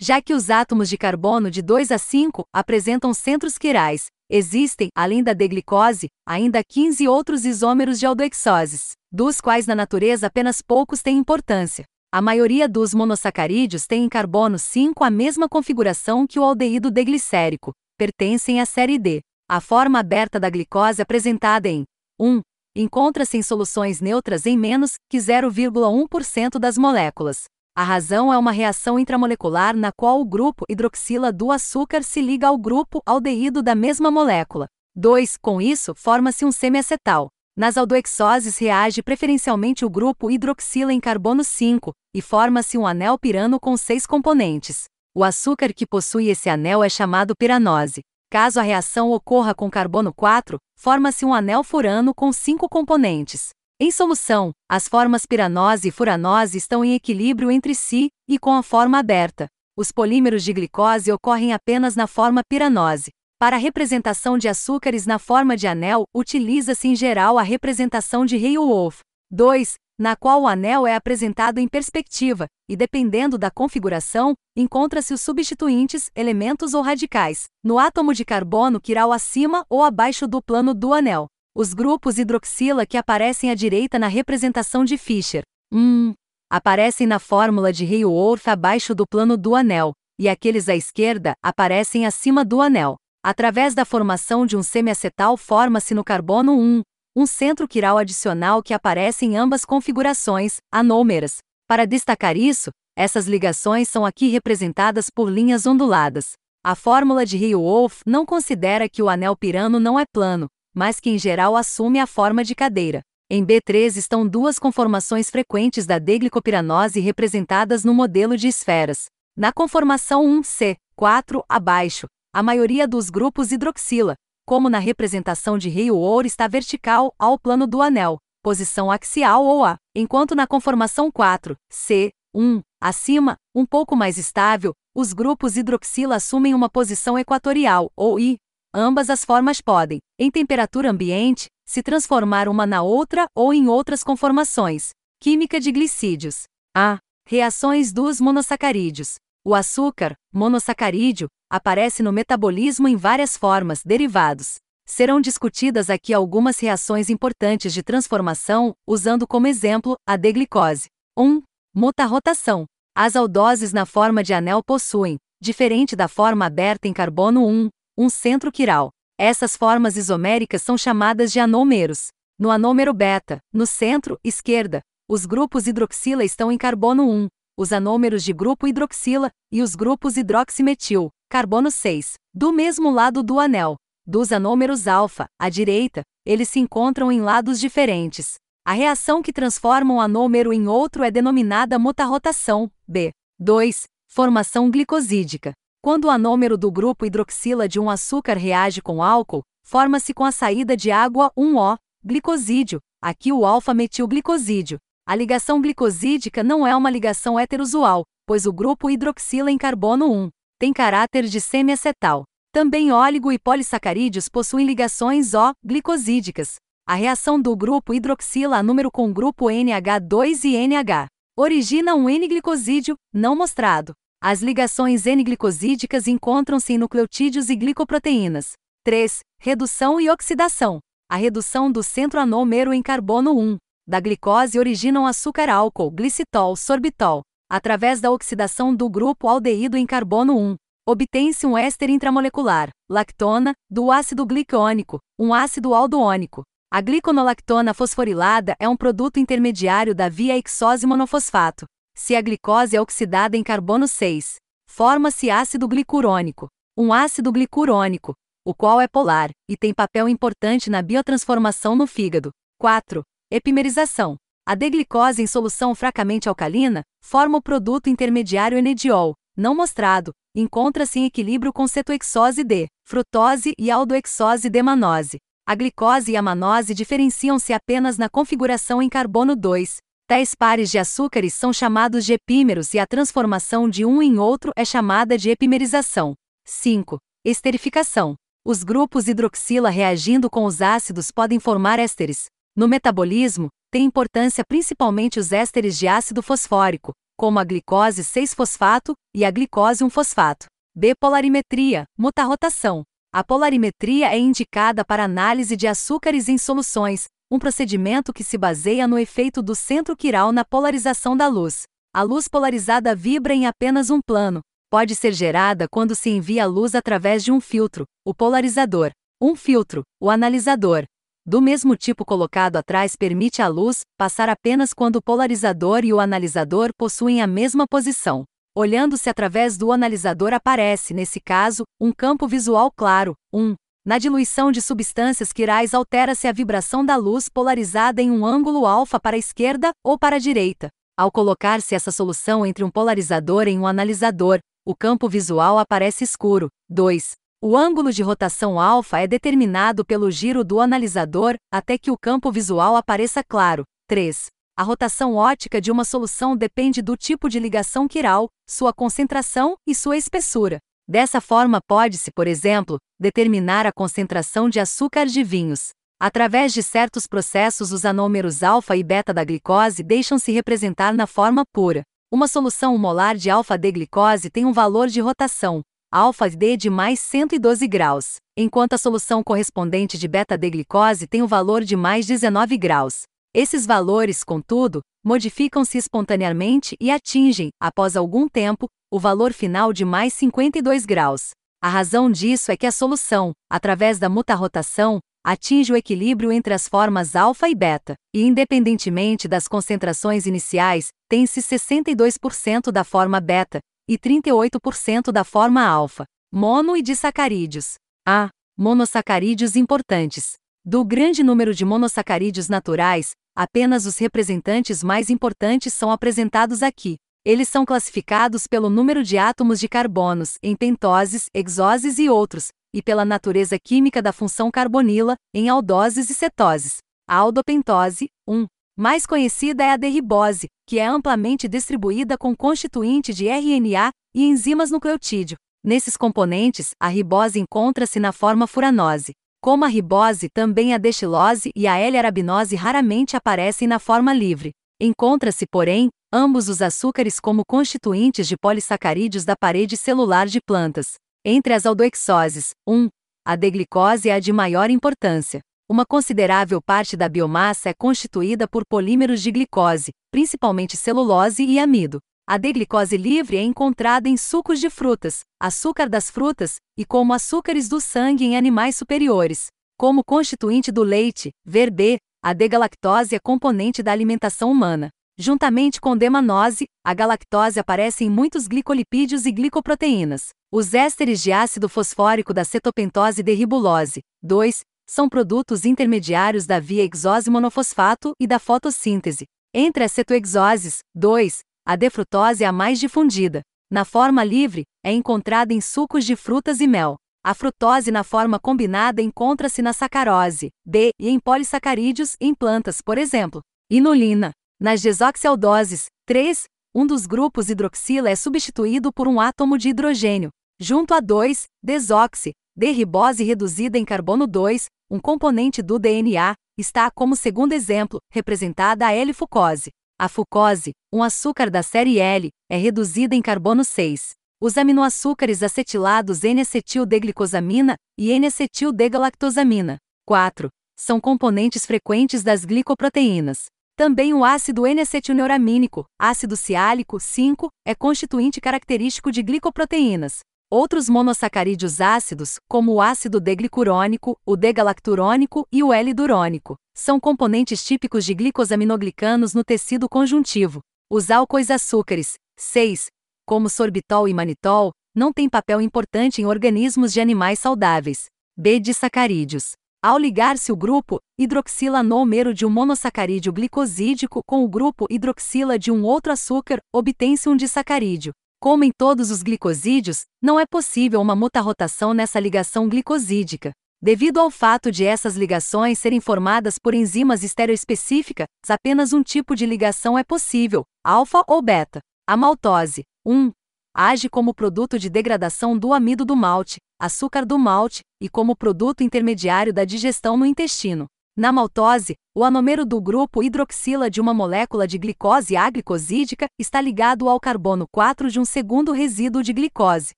Já 0.00 0.20
que 0.20 0.34
os 0.34 0.50
átomos 0.50 0.88
de 0.88 0.98
carbono 0.98 1.50
de 1.50 1.62
2 1.62 1.92
a 1.92 1.98
5 1.98 2.42
apresentam 2.52 3.14
centros 3.14 3.56
quirais, 3.56 4.06
existem, 4.28 4.88
além 4.94 5.22
da 5.22 5.32
D-glicose, 5.32 6.08
ainda 6.26 6.64
15 6.64 7.06
outros 7.06 7.44
isômeros 7.44 8.00
de 8.00 8.06
aldoexoses, 8.06 8.92
dos 9.12 9.40
quais 9.40 9.66
na 9.66 9.74
natureza 9.74 10.26
apenas 10.26 10.60
poucos 10.60 11.00
têm 11.00 11.16
importância. 11.16 11.84
A 12.12 12.20
maioria 12.20 12.68
dos 12.68 12.92
monossacarídeos 12.92 13.86
tem 13.86 14.04
em 14.04 14.08
carbono 14.08 14.58
5 14.58 15.04
a 15.04 15.10
mesma 15.10 15.48
configuração 15.48 16.26
que 16.26 16.38
o 16.38 16.44
aldeído 16.44 16.90
D-glicérico, 16.90 17.72
pertencem 17.96 18.60
à 18.60 18.66
série 18.66 18.98
D. 18.98 19.20
A 19.48 19.60
forma 19.60 20.00
aberta 20.00 20.40
da 20.40 20.50
glicose 20.50 21.02
apresentada 21.02 21.68
em 21.68 21.84
1 22.18 22.40
encontra-se 22.82 23.36
em 23.36 23.42
soluções 23.42 24.00
neutras 24.00 24.46
em 24.46 24.56
menos 24.56 24.94
que 25.08 25.18
0,1% 25.18 26.58
das 26.58 26.76
moléculas. 26.76 27.44
A 27.76 27.82
razão 27.82 28.32
é 28.32 28.38
uma 28.38 28.52
reação 28.52 28.98
intramolecular 28.98 29.76
na 29.76 29.90
qual 29.90 30.20
o 30.20 30.24
grupo 30.24 30.64
hidroxila 30.68 31.32
do 31.32 31.50
açúcar 31.50 32.02
se 32.02 32.20
liga 32.20 32.46
ao 32.46 32.56
grupo 32.56 33.02
aldeído 33.04 33.62
da 33.62 33.74
mesma 33.74 34.10
molécula. 34.10 34.66
2. 34.94 35.36
Com 35.38 35.60
isso, 35.60 35.92
forma-se 35.94 36.44
um 36.44 36.52
semiacetal. 36.52 37.28
Nas 37.56 37.76
aldoexoses 37.76 38.58
reage 38.58 39.02
preferencialmente 39.02 39.84
o 39.84 39.90
grupo 39.90 40.30
hidroxila 40.30 40.92
em 40.92 41.00
carbono 41.00 41.42
5 41.42 41.92
e 42.14 42.22
forma-se 42.22 42.78
um 42.78 42.86
anel 42.86 43.18
pirano 43.18 43.58
com 43.58 43.76
seis 43.76 44.06
componentes. 44.06 44.84
O 45.12 45.22
açúcar 45.22 45.72
que 45.72 45.86
possui 45.86 46.28
esse 46.28 46.48
anel 46.48 46.82
é 46.82 46.88
chamado 46.88 47.34
piranose. 47.36 48.00
Caso 48.34 48.58
a 48.58 48.64
reação 48.64 49.12
ocorra 49.12 49.54
com 49.54 49.70
carbono 49.70 50.12
4, 50.12 50.58
forma-se 50.76 51.24
um 51.24 51.32
anel 51.32 51.62
furano 51.62 52.12
com 52.12 52.32
cinco 52.32 52.68
componentes. 52.68 53.50
Em 53.80 53.92
solução, 53.92 54.50
as 54.68 54.88
formas 54.88 55.24
piranose 55.24 55.86
e 55.86 55.92
furanose 55.92 56.58
estão 56.58 56.84
em 56.84 56.94
equilíbrio 56.94 57.48
entre 57.48 57.76
si 57.76 58.08
e 58.28 58.36
com 58.36 58.52
a 58.52 58.60
forma 58.60 58.98
aberta. 58.98 59.46
Os 59.78 59.92
polímeros 59.92 60.42
de 60.42 60.52
glicose 60.52 61.12
ocorrem 61.12 61.52
apenas 61.52 61.94
na 61.94 62.08
forma 62.08 62.40
piranose. 62.48 63.12
Para 63.38 63.54
a 63.54 63.60
representação 63.60 64.36
de 64.36 64.48
açúcares 64.48 65.06
na 65.06 65.20
forma 65.20 65.56
de 65.56 65.68
anel, 65.68 66.02
utiliza-se 66.12 66.88
em 66.88 66.96
geral 66.96 67.38
a 67.38 67.42
representação 67.44 68.26
de 68.26 68.36
Rey-Wolf. 68.36 68.98
2 69.30 69.76
na 69.98 70.16
qual 70.16 70.42
o 70.42 70.46
anel 70.46 70.86
é 70.86 70.94
apresentado 70.94 71.58
em 71.58 71.68
perspectiva, 71.68 72.46
e 72.68 72.76
dependendo 72.76 73.38
da 73.38 73.50
configuração, 73.50 74.34
encontra-se 74.56 75.14
os 75.14 75.20
substituintes, 75.20 76.10
elementos 76.14 76.74
ou 76.74 76.82
radicais, 76.82 77.44
no 77.62 77.78
átomo 77.78 78.12
de 78.12 78.24
carbono 78.24 78.80
quiral 78.80 79.12
acima 79.12 79.64
ou 79.68 79.82
abaixo 79.82 80.26
do 80.26 80.42
plano 80.42 80.74
do 80.74 80.92
anel. 80.92 81.26
Os 81.56 81.72
grupos 81.72 82.18
hidroxila 82.18 82.84
que 82.84 82.96
aparecem 82.96 83.50
à 83.50 83.54
direita 83.54 83.98
na 83.98 84.08
representação 84.08 84.84
de 84.84 84.98
Fischer. 84.98 85.42
Hum, 85.72 86.12
aparecem 86.50 87.06
na 87.06 87.18
fórmula 87.18 87.72
de 87.72 87.84
Rey-Wolf 87.84 88.48
abaixo 88.48 88.94
do 88.94 89.06
plano 89.06 89.36
do 89.36 89.54
anel, 89.54 89.92
e 90.18 90.28
aqueles 90.28 90.68
à 90.68 90.74
esquerda 90.74 91.34
aparecem 91.42 92.06
acima 92.06 92.44
do 92.44 92.60
anel. 92.60 92.96
Através 93.24 93.74
da 93.74 93.84
formação 93.84 94.44
de 94.44 94.56
um 94.56 94.62
semiacetal 94.62 95.36
forma-se 95.36 95.94
no 95.94 96.04
carbono 96.04 96.58
1, 96.58 96.82
um 97.16 97.26
centro 97.26 97.68
quiral 97.68 97.96
adicional 97.96 98.60
que 98.60 98.74
aparece 98.74 99.24
em 99.24 99.36
ambas 99.36 99.64
configurações, 99.64 100.56
anômeras. 100.70 101.38
Para 101.68 101.86
destacar 101.86 102.36
isso, 102.36 102.70
essas 102.96 103.26
ligações 103.26 103.88
são 103.88 104.04
aqui 104.04 104.28
representadas 104.28 105.08
por 105.10 105.30
linhas 105.30 105.64
onduladas. 105.64 106.32
A 106.64 106.74
fórmula 106.74 107.24
de 107.24 107.36
Rey-Wolf 107.36 108.00
não 108.04 108.26
considera 108.26 108.88
que 108.88 109.02
o 109.02 109.08
anel 109.08 109.36
pirano 109.36 109.78
não 109.78 109.98
é 109.98 110.04
plano, 110.04 110.48
mas 110.74 110.98
que 110.98 111.10
em 111.10 111.18
geral 111.18 111.54
assume 111.54 112.00
a 112.00 112.06
forma 112.06 112.42
de 112.42 112.54
cadeira. 112.54 113.00
Em 113.30 113.44
B3 113.46 113.96
estão 113.96 114.26
duas 114.26 114.58
conformações 114.58 115.30
frequentes 115.30 115.86
da 115.86 115.98
deglicopiranose 115.98 117.00
representadas 117.00 117.84
no 117.84 117.94
modelo 117.94 118.36
de 118.36 118.48
esferas. 118.48 119.06
Na 119.36 119.52
conformação 119.52 120.24
1C, 120.26 120.76
4 120.96 121.44
abaixo, 121.48 122.06
a 122.32 122.42
maioria 122.42 122.88
dos 122.88 123.08
grupos 123.08 123.52
hidroxila, 123.52 124.14
como 124.44 124.68
na 124.68 124.78
representação 124.78 125.56
de 125.56 125.68
Rio 125.68 125.96
Ouro 125.96 126.26
está 126.26 126.46
vertical 126.46 127.14
ao 127.18 127.38
plano 127.38 127.66
do 127.66 127.80
anel, 127.80 128.18
posição 128.42 128.90
axial 128.90 129.44
ou 129.44 129.64
A, 129.64 129.76
enquanto 129.94 130.34
na 130.34 130.46
conformação 130.46 131.10
4, 131.10 131.56
C, 131.70 132.10
1, 132.34 132.60
acima, 132.80 133.36
um 133.54 133.64
pouco 133.64 133.96
mais 133.96 134.18
estável, 134.18 134.72
os 134.94 135.12
grupos 135.12 135.56
hidroxila 135.56 136.16
assumem 136.16 136.54
uma 136.54 136.68
posição 136.68 137.18
equatorial 137.18 137.90
ou 137.96 138.18
I. 138.18 138.36
Ambas 138.74 139.08
as 139.08 139.24
formas 139.24 139.60
podem, 139.60 140.00
em 140.18 140.30
temperatura 140.30 140.90
ambiente, 140.90 141.46
se 141.64 141.82
transformar 141.82 142.48
uma 142.48 142.66
na 142.66 142.82
outra 142.82 143.26
ou 143.34 143.54
em 143.54 143.68
outras 143.68 144.02
conformações. 144.02 144.90
Química 145.20 145.60
de 145.60 145.72
glicídios. 145.72 146.42
A. 146.76 146.98
Reações 147.26 147.92
dos 147.92 148.20
monossacarídeos. 148.20 149.14
O 149.44 149.54
açúcar, 149.54 150.14
monossacarídeo, 150.34 151.28
aparece 151.48 152.02
no 152.02 152.12
metabolismo 152.12 152.88
em 152.88 152.96
várias 152.96 153.36
formas, 153.36 153.82
derivados. 153.84 154.56
Serão 154.84 155.20
discutidas 155.20 155.88
aqui 155.88 156.12
algumas 156.12 156.58
reações 156.58 157.08
importantes 157.08 157.72
de 157.72 157.82
transformação, 157.82 158.74
usando 158.86 159.26
como 159.26 159.46
exemplo 159.46 159.96
a 160.06 160.16
D-glicose. 160.16 160.88
1. 161.16 161.42
Mutarrotação. 161.74 162.66
As 162.94 163.16
aldoses 163.16 163.72
na 163.72 163.86
forma 163.86 164.22
de 164.22 164.34
anel 164.34 164.62
possuem, 164.62 165.16
diferente 165.40 165.96
da 165.96 166.08
forma 166.08 166.44
aberta 166.44 166.86
em 166.86 166.92
carbono 166.92 167.46
1, 167.46 167.68
um 167.96 168.10
centro 168.10 168.52
quiral. 168.52 168.90
Essas 169.18 169.56
formas 169.56 169.96
isoméricas 169.96 170.62
são 170.62 170.76
chamadas 170.76 171.32
de 171.32 171.38
anômeros. 171.38 172.08
No 172.38 172.50
anômero 172.50 172.92
beta, 172.92 173.38
no 173.52 173.66
centro, 173.66 174.18
esquerda, 174.24 174.80
os 175.08 175.24
grupos 175.24 175.66
hidroxila 175.66 176.24
estão 176.24 176.50
em 176.50 176.58
carbono 176.58 177.08
1, 177.08 177.28
os 177.56 177.72
anômeros 177.72 178.24
de 178.24 178.32
grupo 178.32 178.66
hidroxila 178.66 179.30
e 179.50 179.62
os 179.62 179.74
grupos 179.74 180.16
hidroximetil, 180.16 181.10
carbono 181.30 181.70
6, 181.70 182.14
do 182.34 182.52
mesmo 182.52 182.90
lado 182.90 183.22
do 183.22 183.38
anel. 183.38 183.76
dos 184.06 184.32
anômeros 184.32 184.86
alfa, 184.86 185.26
à 185.40 185.48
direita, 185.48 186.02
eles 186.26 186.50
se 186.50 186.60
encontram 186.60 187.10
em 187.10 187.22
lados 187.22 187.58
diferentes. 187.58 188.34
A 188.62 188.72
reação 188.72 189.22
que 189.22 189.32
transforma 189.32 189.94
um 189.94 190.00
anômero 190.00 190.52
em 190.52 190.68
outro 190.68 191.02
é 191.02 191.10
denominada 191.10 191.78
mutarrotação, 191.78 192.70
B. 192.86 193.12
2. 193.38 193.84
Formação 194.06 194.70
glicosídica. 194.70 195.52
Quando 195.82 196.04
o 196.04 196.10
anômero 196.10 196.58
do 196.58 196.70
grupo 196.70 197.06
hidroxila 197.06 197.66
de 197.66 197.80
um 197.80 197.88
açúcar 197.88 198.36
reage 198.36 198.82
com 198.82 199.02
álcool, 199.02 199.42
forma-se 199.64 200.12
com 200.12 200.24
a 200.24 200.32
saída 200.32 200.76
de 200.76 200.90
água 200.90 201.30
1O, 201.34 201.78
glicosídeo, 202.04 202.80
aqui 203.02 203.32
o 203.32 203.46
alfa-metilglicosídeo. 203.46 204.78
A 205.06 205.14
ligação 205.14 205.60
glicosídica 205.60 206.42
não 206.42 206.66
é 206.66 206.74
uma 206.74 206.88
ligação 206.88 207.38
heterosual, 207.38 208.04
pois 208.26 208.46
o 208.46 208.52
grupo 208.52 208.88
hidroxila 208.88 209.50
em 209.50 209.58
carbono 209.58 210.10
1. 210.10 210.30
Tem 210.58 210.72
caráter 210.72 211.24
de 211.24 211.42
semiacetal. 211.42 212.24
Também 212.50 212.90
óligo 212.90 213.30
e 213.30 213.38
polissacarídeos 213.38 214.30
possuem 214.30 214.64
ligações 214.64 215.34
O-glicosídicas. 215.34 216.54
A 216.86 216.94
reação 216.94 217.38
do 217.38 217.54
grupo 217.54 217.92
hidroxila 217.92 218.56
a 218.56 218.62
número 218.62 218.90
com 218.90 219.10
o 219.10 219.12
grupo 219.12 219.46
NH2 219.46 220.44
e 220.44 220.56
NH 220.56 221.06
origina 221.36 221.94
um 221.94 222.08
N-glicosídeo, 222.08 222.96
não 223.12 223.36
mostrado. 223.36 223.92
As 224.22 224.40
ligações 224.40 225.04
N-glicosídicas 225.04 226.08
encontram-se 226.08 226.72
em 226.72 226.78
nucleotídeos 226.78 227.50
e 227.50 227.56
glicoproteínas. 227.56 228.52
3. 228.84 229.18
Redução 229.38 230.00
e 230.00 230.08
oxidação. 230.08 230.78
A 231.10 231.16
redução 231.16 231.70
do 231.70 231.82
centro 231.82 232.18
anômero 232.18 232.72
em 232.72 232.80
carbono 232.80 233.38
1 233.38 233.58
da 233.86 234.00
glicose 234.00 234.58
origina 234.58 234.98
um 234.98 235.06
açúcar 235.06 235.50
álcool, 235.50 235.90
glicitol, 235.90 236.56
sorbitol. 236.56 237.22
Através 237.50 238.00
da 238.00 238.10
oxidação 238.10 238.74
do 238.74 238.88
grupo 238.88 239.28
aldeído 239.28 239.76
em 239.76 239.84
carbono 239.84 240.38
1, 240.38 240.56
obtém-se 240.88 241.46
um 241.46 241.56
éster 241.56 241.90
intramolecular, 241.90 242.70
lactona, 242.90 243.52
do 243.70 243.92
ácido 243.92 244.24
glicônico, 244.24 244.98
um 245.18 245.34
ácido 245.34 245.74
aldoônico. 245.74 246.42
A 246.72 246.80
gliconolactona 246.80 247.74
fosforilada 247.74 248.56
é 248.58 248.68
um 248.68 248.76
produto 248.76 249.18
intermediário 249.18 249.94
da 249.94 250.08
via 250.08 250.36
ixose 250.36 250.86
monofosfato. 250.86 251.66
Se 251.94 252.16
a 252.16 252.22
glicose 252.22 252.74
é 252.74 252.80
oxidada 252.80 253.36
em 253.36 253.42
carbono 253.42 253.86
6, 253.86 254.36
forma-se 254.68 255.30
ácido 255.30 255.68
glicurônico, 255.68 256.48
um 256.76 256.92
ácido 256.92 257.30
glicurônico, 257.30 258.14
o 258.44 258.54
qual 258.54 258.80
é 258.80 258.88
polar 258.88 259.30
e 259.48 259.56
tem 259.56 259.72
papel 259.72 260.08
importante 260.08 260.70
na 260.70 260.82
biotransformação 260.82 261.76
no 261.76 261.86
fígado. 261.86 262.30
4. 262.58 263.02
Epimerização. 263.36 264.14
A 264.46 264.54
deglicose 264.54 265.20
em 265.20 265.26
solução 265.26 265.74
fracamente 265.74 266.28
alcalina 266.28 266.84
forma 267.02 267.38
o 267.38 267.42
produto 267.42 267.90
intermediário 267.90 268.56
enediol, 268.56 269.16
não 269.36 269.56
mostrado, 269.56 270.12
encontra-se 270.36 271.00
em 271.00 271.06
equilíbrio 271.06 271.52
com 271.52 271.66
cetoexose 271.66 272.44
D, 272.44 272.68
frutose 272.84 273.52
e 273.58 273.72
aldoexose 273.72 274.48
D 274.48 274.62
manose. 274.62 275.18
A 275.44 275.56
glicose 275.56 276.12
e 276.12 276.16
a 276.16 276.22
manose 276.22 276.74
diferenciam-se 276.74 277.52
apenas 277.52 277.98
na 277.98 278.08
configuração 278.08 278.80
em 278.80 278.88
carbono 278.88 279.34
2, 279.34 279.78
Tais 280.06 280.32
pares 280.36 280.70
de 280.70 280.78
açúcares 280.78 281.34
são 281.34 281.52
chamados 281.52 282.04
de 282.04 282.12
epímeros 282.12 282.72
e 282.72 282.78
a 282.78 282.86
transformação 282.86 283.68
de 283.68 283.84
um 283.84 284.00
em 284.00 284.16
outro 284.16 284.52
é 284.54 284.64
chamada 284.64 285.18
de 285.18 285.30
epimerização. 285.30 286.14
5. 286.44 286.98
Esterificação. 287.24 288.14
Os 288.44 288.62
grupos 288.62 289.08
hidroxila 289.08 289.70
reagindo 289.70 290.30
com 290.30 290.44
os 290.44 290.62
ácidos 290.62 291.10
podem 291.10 291.40
formar 291.40 291.80
ésteres. 291.80 292.26
No 292.56 292.68
metabolismo, 292.68 293.48
tem 293.68 293.84
importância 293.84 294.44
principalmente 294.46 295.18
os 295.18 295.32
ésteres 295.32 295.76
de 295.76 295.88
ácido 295.88 296.22
fosfórico, 296.22 296.92
como 297.18 297.40
a 297.40 297.44
glicose 297.44 298.02
6-fosfato 298.02 298.94
e 299.12 299.24
a 299.24 299.30
glicose 299.30 299.84
1-fosfato. 299.84 300.46
B. 300.72 300.94
Polarimetria, 300.94 301.84
mutarrotação. 301.98 302.84
A 303.12 303.24
polarimetria 303.24 304.14
é 304.14 304.18
indicada 304.18 304.84
para 304.84 305.02
análise 305.02 305.56
de 305.56 305.66
açúcares 305.66 306.28
em 306.28 306.38
soluções, 306.38 307.06
um 307.28 307.40
procedimento 307.40 308.12
que 308.12 308.22
se 308.22 308.38
baseia 308.38 308.86
no 308.86 309.00
efeito 309.00 309.42
do 309.42 309.56
centro 309.56 309.96
quiral 309.96 310.30
na 310.30 310.44
polarização 310.44 311.16
da 311.16 311.26
luz. 311.26 311.62
A 311.92 312.02
luz 312.02 312.28
polarizada 312.28 312.94
vibra 312.94 313.34
em 313.34 313.46
apenas 313.46 313.90
um 313.90 314.00
plano. 314.00 314.40
Pode 314.70 314.94
ser 314.94 315.12
gerada 315.12 315.66
quando 315.68 315.96
se 315.96 316.10
envia 316.10 316.44
a 316.44 316.46
luz 316.46 316.76
através 316.76 317.24
de 317.24 317.32
um 317.32 317.40
filtro, 317.40 317.84
o 318.04 318.14
polarizador. 318.14 318.92
Um 319.20 319.34
filtro, 319.34 319.82
o 320.00 320.08
analisador. 320.08 320.84
Do 321.26 321.40
mesmo 321.40 321.74
tipo 321.74 322.04
colocado 322.04 322.56
atrás 322.56 322.96
permite 322.96 323.40
à 323.40 323.48
luz 323.48 323.80
passar 323.96 324.28
apenas 324.28 324.74
quando 324.74 324.96
o 324.96 325.02
polarizador 325.02 325.82
e 325.82 325.90
o 325.90 325.98
analisador 325.98 326.70
possuem 326.76 327.22
a 327.22 327.26
mesma 327.26 327.66
posição. 327.66 328.24
Olhando-se 328.54 329.08
através 329.08 329.56
do 329.56 329.72
analisador 329.72 330.34
aparece, 330.34 330.92
nesse 330.92 331.18
caso, 331.18 331.64
um 331.80 331.92
campo 331.92 332.28
visual 332.28 332.70
claro, 332.70 333.14
um 333.32 333.54
na 333.86 333.98
diluição 333.98 334.52
de 334.52 334.60
substâncias 334.60 335.32
quirais 335.32 335.72
altera-se 335.72 336.28
a 336.28 336.32
vibração 336.32 336.84
da 336.84 336.96
luz 336.96 337.28
polarizada 337.28 338.02
em 338.02 338.10
um 338.10 338.24
ângulo 338.24 338.66
alfa 338.66 339.00
para 339.00 339.16
a 339.16 339.18
esquerda 339.18 339.72
ou 339.82 339.98
para 339.98 340.16
a 340.16 340.18
direita. 340.18 340.68
Ao 340.96 341.10
colocar-se 341.10 341.74
essa 341.74 341.90
solução 341.90 342.44
entre 342.44 342.62
um 342.62 342.70
polarizador 342.70 343.48
e 343.48 343.58
um 343.58 343.66
analisador, 343.66 344.40
o 344.64 344.74
campo 344.74 345.08
visual 345.08 345.58
aparece 345.58 346.04
escuro. 346.04 346.48
2. 346.70 347.12
O 347.46 347.58
ângulo 347.58 347.92
de 347.92 348.02
rotação 348.02 348.58
alfa 348.58 349.00
é 349.00 349.06
determinado 349.06 349.84
pelo 349.84 350.10
giro 350.10 350.42
do 350.42 350.60
analisador 350.60 351.34
até 351.52 351.76
que 351.76 351.90
o 351.90 351.98
campo 351.98 352.32
visual 352.32 352.74
apareça 352.74 353.22
claro. 353.22 353.64
3. 353.86 354.28
A 354.56 354.62
rotação 354.62 355.14
ótica 355.14 355.60
de 355.60 355.70
uma 355.70 355.84
solução 355.84 356.34
depende 356.34 356.80
do 356.80 356.96
tipo 356.96 357.28
de 357.28 357.38
ligação 357.38 357.86
quiral, 357.86 358.30
sua 358.48 358.72
concentração 358.72 359.56
e 359.68 359.74
sua 359.74 359.98
espessura. 359.98 360.56
Dessa 360.88 361.20
forma, 361.20 361.60
pode-se, 361.68 362.10
por 362.12 362.26
exemplo, 362.26 362.78
determinar 362.98 363.66
a 363.66 363.72
concentração 363.72 364.48
de 364.48 364.58
açúcar 364.58 365.04
de 365.04 365.22
vinhos. 365.22 365.68
Através 366.00 366.50
de 366.50 366.62
certos 366.62 367.06
processos, 367.06 367.72
os 367.72 367.84
anômeros 367.84 368.42
alfa 368.42 368.74
e 368.74 368.82
beta 368.82 369.12
da 369.12 369.22
glicose 369.22 369.82
deixam-se 369.82 370.32
representar 370.32 370.94
na 370.94 371.06
forma 371.06 371.44
pura. 371.52 371.82
Uma 372.10 372.26
solução 372.26 372.78
molar 372.78 373.16
de 373.16 373.28
alfa-D-glicose 373.28 374.30
tem 374.30 374.46
um 374.46 374.52
valor 374.52 374.88
de 374.88 375.02
rotação, 375.02 375.60
alfa-D 375.94 376.56
de 376.56 376.68
mais 376.68 376.98
112 376.98 377.68
graus, 377.68 378.16
enquanto 378.36 378.72
a 378.72 378.78
solução 378.78 379.22
correspondente 379.22 379.96
de 379.96 380.08
beta-D-glicose 380.08 381.06
tem 381.06 381.22
o 381.22 381.26
um 381.26 381.28
valor 381.28 381.62
de 381.62 381.76
mais 381.76 382.04
19 382.04 382.58
graus. 382.58 383.02
Esses 383.32 383.64
valores, 383.64 384.24
contudo, 384.24 384.80
modificam-se 385.06 385.78
espontaneamente 385.78 386.74
e 386.80 386.90
atingem, 386.90 387.50
após 387.60 387.96
algum 387.96 388.26
tempo, 388.26 388.66
o 388.92 388.98
valor 388.98 389.32
final 389.32 389.72
de 389.72 389.84
mais 389.84 390.12
52 390.14 390.84
graus. 390.84 391.30
A 391.62 391.68
razão 391.68 392.10
disso 392.10 392.50
é 392.50 392.56
que 392.56 392.66
a 392.66 392.72
solução, 392.72 393.30
através 393.48 393.96
da 393.96 394.08
mutarrotação, 394.08 394.98
atinge 395.24 395.72
o 395.72 395.76
equilíbrio 395.76 396.32
entre 396.32 396.52
as 396.52 396.66
formas 396.66 397.14
alfa 397.14 397.48
e 397.48 397.54
beta, 397.54 397.94
e 398.12 398.24
independentemente 398.24 399.28
das 399.28 399.46
concentrações 399.46 400.26
iniciais, 400.26 400.88
tem-se 401.08 401.40
62% 401.40 402.72
da 402.72 402.82
forma 402.82 403.20
beta 403.20 403.60
e 403.88 403.98
38% 403.98 405.12
da 405.12 405.24
forma 405.24 405.64
alfa. 405.64 406.04
Mono 406.32 406.76
e 406.76 406.82
disacarídeos. 406.82 407.74
A. 408.06 408.28
Monossacarídeos 408.56 409.56
importantes. 409.56 410.34
Do 410.64 410.84
grande 410.84 411.22
número 411.22 411.54
de 411.54 411.64
monossacarídeos 411.64 412.48
naturais, 412.48 413.12
apenas 413.36 413.86
os 413.86 413.98
representantes 413.98 414.82
mais 414.82 415.10
importantes 415.10 415.74
são 415.74 415.90
apresentados 415.90 416.62
aqui. 416.62 416.96
Eles 417.24 417.48
são 417.48 417.64
classificados 417.64 418.46
pelo 418.46 418.68
número 418.68 419.02
de 419.02 419.18
átomos 419.18 419.58
de 419.58 419.68
carbonos, 419.68 420.38
em 420.42 420.54
pentoses, 420.54 421.28
exoses 421.34 421.98
e 421.98 422.08
outros, 422.08 422.48
e 422.72 422.82
pela 422.82 423.04
natureza 423.04 423.58
química 423.58 424.02
da 424.02 424.12
função 424.12 424.50
carbonila, 424.50 425.16
em 425.32 425.48
aldoses 425.48 426.10
e 426.10 426.14
cetoses. 426.14 426.78
A 427.08 427.16
aldopentose, 427.16 428.08
1. 428.26 428.46
Mais 428.76 429.06
conhecida 429.06 429.62
é 429.62 429.70
a 429.70 429.76
derribose, 429.76 430.48
que 430.66 430.80
é 430.80 430.84
amplamente 430.84 431.46
distribuída 431.46 432.18
com 432.18 432.34
constituinte 432.34 433.14
de 433.14 433.28
RNA 433.28 433.90
e 434.12 434.24
enzimas 434.24 434.68
nucleotídeo. 434.68 435.36
Nesses 435.64 435.96
componentes, 435.96 436.72
a 436.80 436.88
ribose 436.88 437.38
encontra-se 437.38 438.00
na 438.00 438.10
forma 438.10 438.48
furanose. 438.48 439.12
Como 439.40 439.64
a 439.64 439.68
ribose, 439.68 440.28
também 440.28 440.74
a 440.74 440.78
destilose 440.78 441.50
e 441.54 441.68
a 441.68 441.78
L-arabinose 441.78 442.56
raramente 442.56 443.16
aparecem 443.16 443.68
na 443.68 443.78
forma 443.78 444.12
livre. 444.12 444.50
Encontra-se, 444.80 445.46
porém, 445.46 445.88
ambos 446.12 446.48
os 446.48 446.60
açúcares 446.60 447.20
como 447.20 447.44
constituintes 447.46 448.26
de 448.26 448.36
polissacarídeos 448.36 449.24
da 449.24 449.36
parede 449.36 449.76
celular 449.76 450.26
de 450.26 450.40
plantas. 450.44 450.94
Entre 451.24 451.54
as 451.54 451.64
aldoexoses, 451.64 452.50
1. 452.68 452.88
A 453.24 453.36
deglicose 453.36 454.08
é 454.08 454.14
a 454.14 454.20
de 454.20 454.32
maior 454.32 454.68
importância. 454.68 455.40
Uma 455.66 455.86
considerável 455.86 456.60
parte 456.60 456.94
da 456.94 457.08
biomassa 457.08 457.70
é 457.70 457.72
constituída 457.72 458.46
por 458.46 458.66
polímeros 458.66 459.22
de 459.22 459.32
glicose, 459.32 459.92
principalmente 460.10 460.76
celulose 460.76 461.42
e 461.42 461.58
amido. 461.58 462.00
A 462.28 462.36
deglicose 462.36 462.98
livre 462.98 463.38
é 463.38 463.42
encontrada 463.42 464.06
em 464.06 464.14
sucos 464.14 464.60
de 464.60 464.68
frutas, 464.68 465.20
açúcar 465.40 465.88
das 465.88 466.10
frutas 466.10 466.56
e 466.76 466.84
como 466.84 467.14
açúcares 467.14 467.66
do 467.66 467.80
sangue 467.80 468.26
em 468.26 468.36
animais 468.36 468.76
superiores. 468.76 469.46
Como 469.78 470.04
constituinte 470.04 470.70
do 470.70 470.82
leite, 470.82 471.30
ver 471.46 471.70
B, 471.70 471.96
a 472.22 472.34
D-galactose 472.34 473.14
é 473.14 473.18
componente 473.18 473.82
da 473.82 473.90
alimentação 473.90 474.50
humana. 474.50 474.90
Juntamente 475.16 475.80
com 475.80 475.96
D-manose, 475.96 476.66
a 476.84 476.92
galactose 476.92 477.58
aparece 477.58 478.04
em 478.04 478.10
muitos 478.10 478.46
glicolipídios 478.46 479.24
e 479.24 479.32
glicoproteínas. 479.32 480.28
Os 480.52 480.74
ésteres 480.74 481.22
de 481.22 481.32
ácido 481.32 481.70
fosfórico 481.70 482.34
da 482.34 482.44
cetopentose 482.44 483.22
derribulose, 483.22 484.00
2, 484.22 484.60
são 484.86 485.08
produtos 485.08 485.64
intermediários 485.64 486.46
da 486.46 486.60
via 486.60 486.84
exose 486.84 487.30
monofosfato 487.30 488.12
e 488.20 488.26
da 488.26 488.38
fotossíntese. 488.38 489.24
Entre 489.52 489.84
as 489.84 489.92
cetoexoses, 489.92 490.78
2, 490.94 491.40
a 491.66 491.76
defrutose 491.76 492.44
é 492.44 492.46
a 492.46 492.52
mais 492.52 492.78
difundida. 492.78 493.42
Na 493.70 493.84
forma 493.84 494.22
livre, 494.22 494.64
é 494.84 494.92
encontrada 494.92 495.52
em 495.52 495.60
sucos 495.60 496.04
de 496.04 496.14
frutas 496.14 496.60
e 496.60 496.66
mel. 496.66 496.96
A 497.24 497.32
frutose 497.34 497.90
na 497.90 498.04
forma 498.04 498.38
combinada 498.38 499.00
encontra-se 499.00 499.62
na 499.62 499.72
sacarose, 499.72 500.50
B, 500.64 500.90
e 501.00 501.08
em 501.08 501.18
polissacarídeos 501.18 502.16
em 502.20 502.34
plantas, 502.34 502.80
por 502.80 502.98
exemplo. 502.98 503.40
Inulina. 503.70 504.32
Nas 504.60 504.82
desoxialdoses, 504.82 505.86
3, 506.06 506.44
um 506.74 506.86
dos 506.86 507.06
grupos 507.06 507.48
hidroxila 507.48 508.10
é 508.10 508.16
substituído 508.16 508.92
por 508.92 509.08
um 509.08 509.18
átomo 509.20 509.56
de 509.56 509.70
hidrogênio. 509.70 510.30
Junto 510.66 510.94
a 510.94 511.00
2, 511.00 511.44
desoxi, 511.62 512.32
D-ribose 512.56 513.22
reduzida 513.22 513.76
em 513.76 513.84
carbono 513.84 514.26
2, 514.26 514.64
um 514.90 514.98
componente 514.98 515.60
do 515.60 515.78
DNA, 515.78 516.32
está 516.56 516.90
como 516.90 517.14
segundo 517.14 517.52
exemplo, 517.52 517.98
representada 518.10 518.86
a 518.86 518.92
L-fucose. 518.94 519.68
A 520.00 520.08
fucose, 520.08 520.72
um 520.90 521.02
açúcar 521.02 521.50
da 521.50 521.62
série 521.62 521.98
L, 521.98 522.30
é 522.50 522.56
reduzida 522.56 523.14
em 523.14 523.20
carbono 523.20 523.62
6. 523.62 524.12
Os 524.40 524.56
aminoáçúcares 524.56 525.42
acetilados 525.42 526.24
N-acetil-D-glicosamina 526.24 527.74
e 527.98 528.10
N-acetil-D-galactosamina, 528.12 529.76
4, 530.06 530.48
são 530.80 530.98
componentes 530.98 531.66
frequentes 531.66 532.22
das 532.22 532.46
glicoproteínas. 532.46 533.48
Também 533.76 534.14
o 534.14 534.24
ácido 534.24 534.66
N-acetilneuramínico, 534.66 535.84
ácido 536.00 536.38
ciálico, 536.38 536.98
5, 536.98 537.50
é 537.66 537.74
constituinte 537.74 538.40
característico 538.40 539.12
de 539.12 539.22
glicoproteínas. 539.22 540.20
Outros 540.56 540.88
monossacarídeos 540.88 541.80
ácidos, 541.80 542.38
como 542.48 542.74
o 542.74 542.80
ácido 542.80 543.18
D-glicurônico, 543.18 544.16
o 544.24 544.36
D-galacturônico 544.36 545.44
e 545.50 545.64
o 545.64 545.72
L-durônico, 545.72 546.54
são 546.72 547.00
componentes 547.00 547.64
típicos 547.64 548.04
de 548.04 548.14
glicosaminoglicanos 548.14 549.34
no 549.34 549.42
tecido 549.42 549.88
conjuntivo. 549.88 550.60
Os 550.88 551.10
álcoois 551.10 551.50
açúcares, 551.50 552.14
6, 552.38 552.86
como 553.26 553.50
sorbitol 553.50 554.06
e 554.06 554.14
manitol, 554.14 554.70
não 554.94 555.12
têm 555.12 555.28
papel 555.28 555.60
importante 555.60 556.22
em 556.22 556.24
organismos 556.24 556.92
de 556.92 557.00
animais 557.00 557.40
saudáveis. 557.40 558.04
B. 558.38 558.60
Disacarídeos. 558.60 559.54
Ao 559.82 559.98
ligar-se 559.98 560.52
o 560.52 560.56
grupo 560.56 561.00
hidroxila 561.18 561.82
noomero 561.82 562.32
de 562.32 562.46
um 562.46 562.50
monossacarídeo 562.50 563.32
glicosídico 563.32 564.20
com 564.24 564.44
o 564.44 564.48
grupo 564.48 564.86
hidroxila 564.88 565.58
de 565.58 565.72
um 565.72 565.82
outro 565.82 566.12
açúcar, 566.12 566.60
obtém-se 566.72 567.28
um 567.28 567.34
disacarídeo. 567.34 568.12
Como 568.44 568.62
em 568.62 568.70
todos 568.70 569.10
os 569.10 569.22
glicosídeos, 569.22 570.02
não 570.20 570.38
é 570.38 570.44
possível 570.44 571.00
uma 571.00 571.16
mutarrotação 571.16 571.94
nessa 571.94 572.20
ligação 572.20 572.68
glicosídica. 572.68 573.52
Devido 573.80 574.20
ao 574.20 574.30
fato 574.30 574.70
de 574.70 574.84
essas 574.84 575.16
ligações 575.16 575.78
serem 575.78 575.98
formadas 575.98 576.58
por 576.58 576.74
enzimas 576.74 577.22
estereoespecíficas, 577.22 578.26
apenas 578.46 578.92
um 578.92 579.02
tipo 579.02 579.34
de 579.34 579.46
ligação 579.46 579.98
é 579.98 580.04
possível, 580.04 580.62
alfa 580.84 581.24
ou 581.26 581.40
beta. 581.40 581.80
A 582.06 582.18
maltose, 582.18 582.82
1. 583.06 583.32
Age 583.74 584.10
como 584.10 584.34
produto 584.34 584.78
de 584.78 584.90
degradação 584.90 585.56
do 585.56 585.72
amido 585.72 586.04
do 586.04 586.14
malte, 586.14 586.58
açúcar 586.78 587.24
do 587.24 587.38
malte, 587.38 587.80
e 587.98 588.10
como 588.10 588.36
produto 588.36 588.82
intermediário 588.82 589.54
da 589.54 589.64
digestão 589.64 590.18
no 590.18 590.26
intestino. 590.26 590.84
Na 591.16 591.30
maltose, 591.30 591.94
o 592.12 592.24
anômero 592.24 592.66
do 592.66 592.80
grupo 592.80 593.22
hidroxila 593.22 593.88
de 593.88 594.00
uma 594.00 594.12
molécula 594.12 594.66
de 594.66 594.76
glicose 594.76 595.36
aglicosídica 595.36 596.26
está 596.36 596.60
ligado 596.60 597.08
ao 597.08 597.20
carbono 597.20 597.68
4 597.70 598.10
de 598.10 598.18
um 598.18 598.24
segundo 598.24 598.72
resíduo 598.72 599.22
de 599.22 599.32
glicose. 599.32 599.92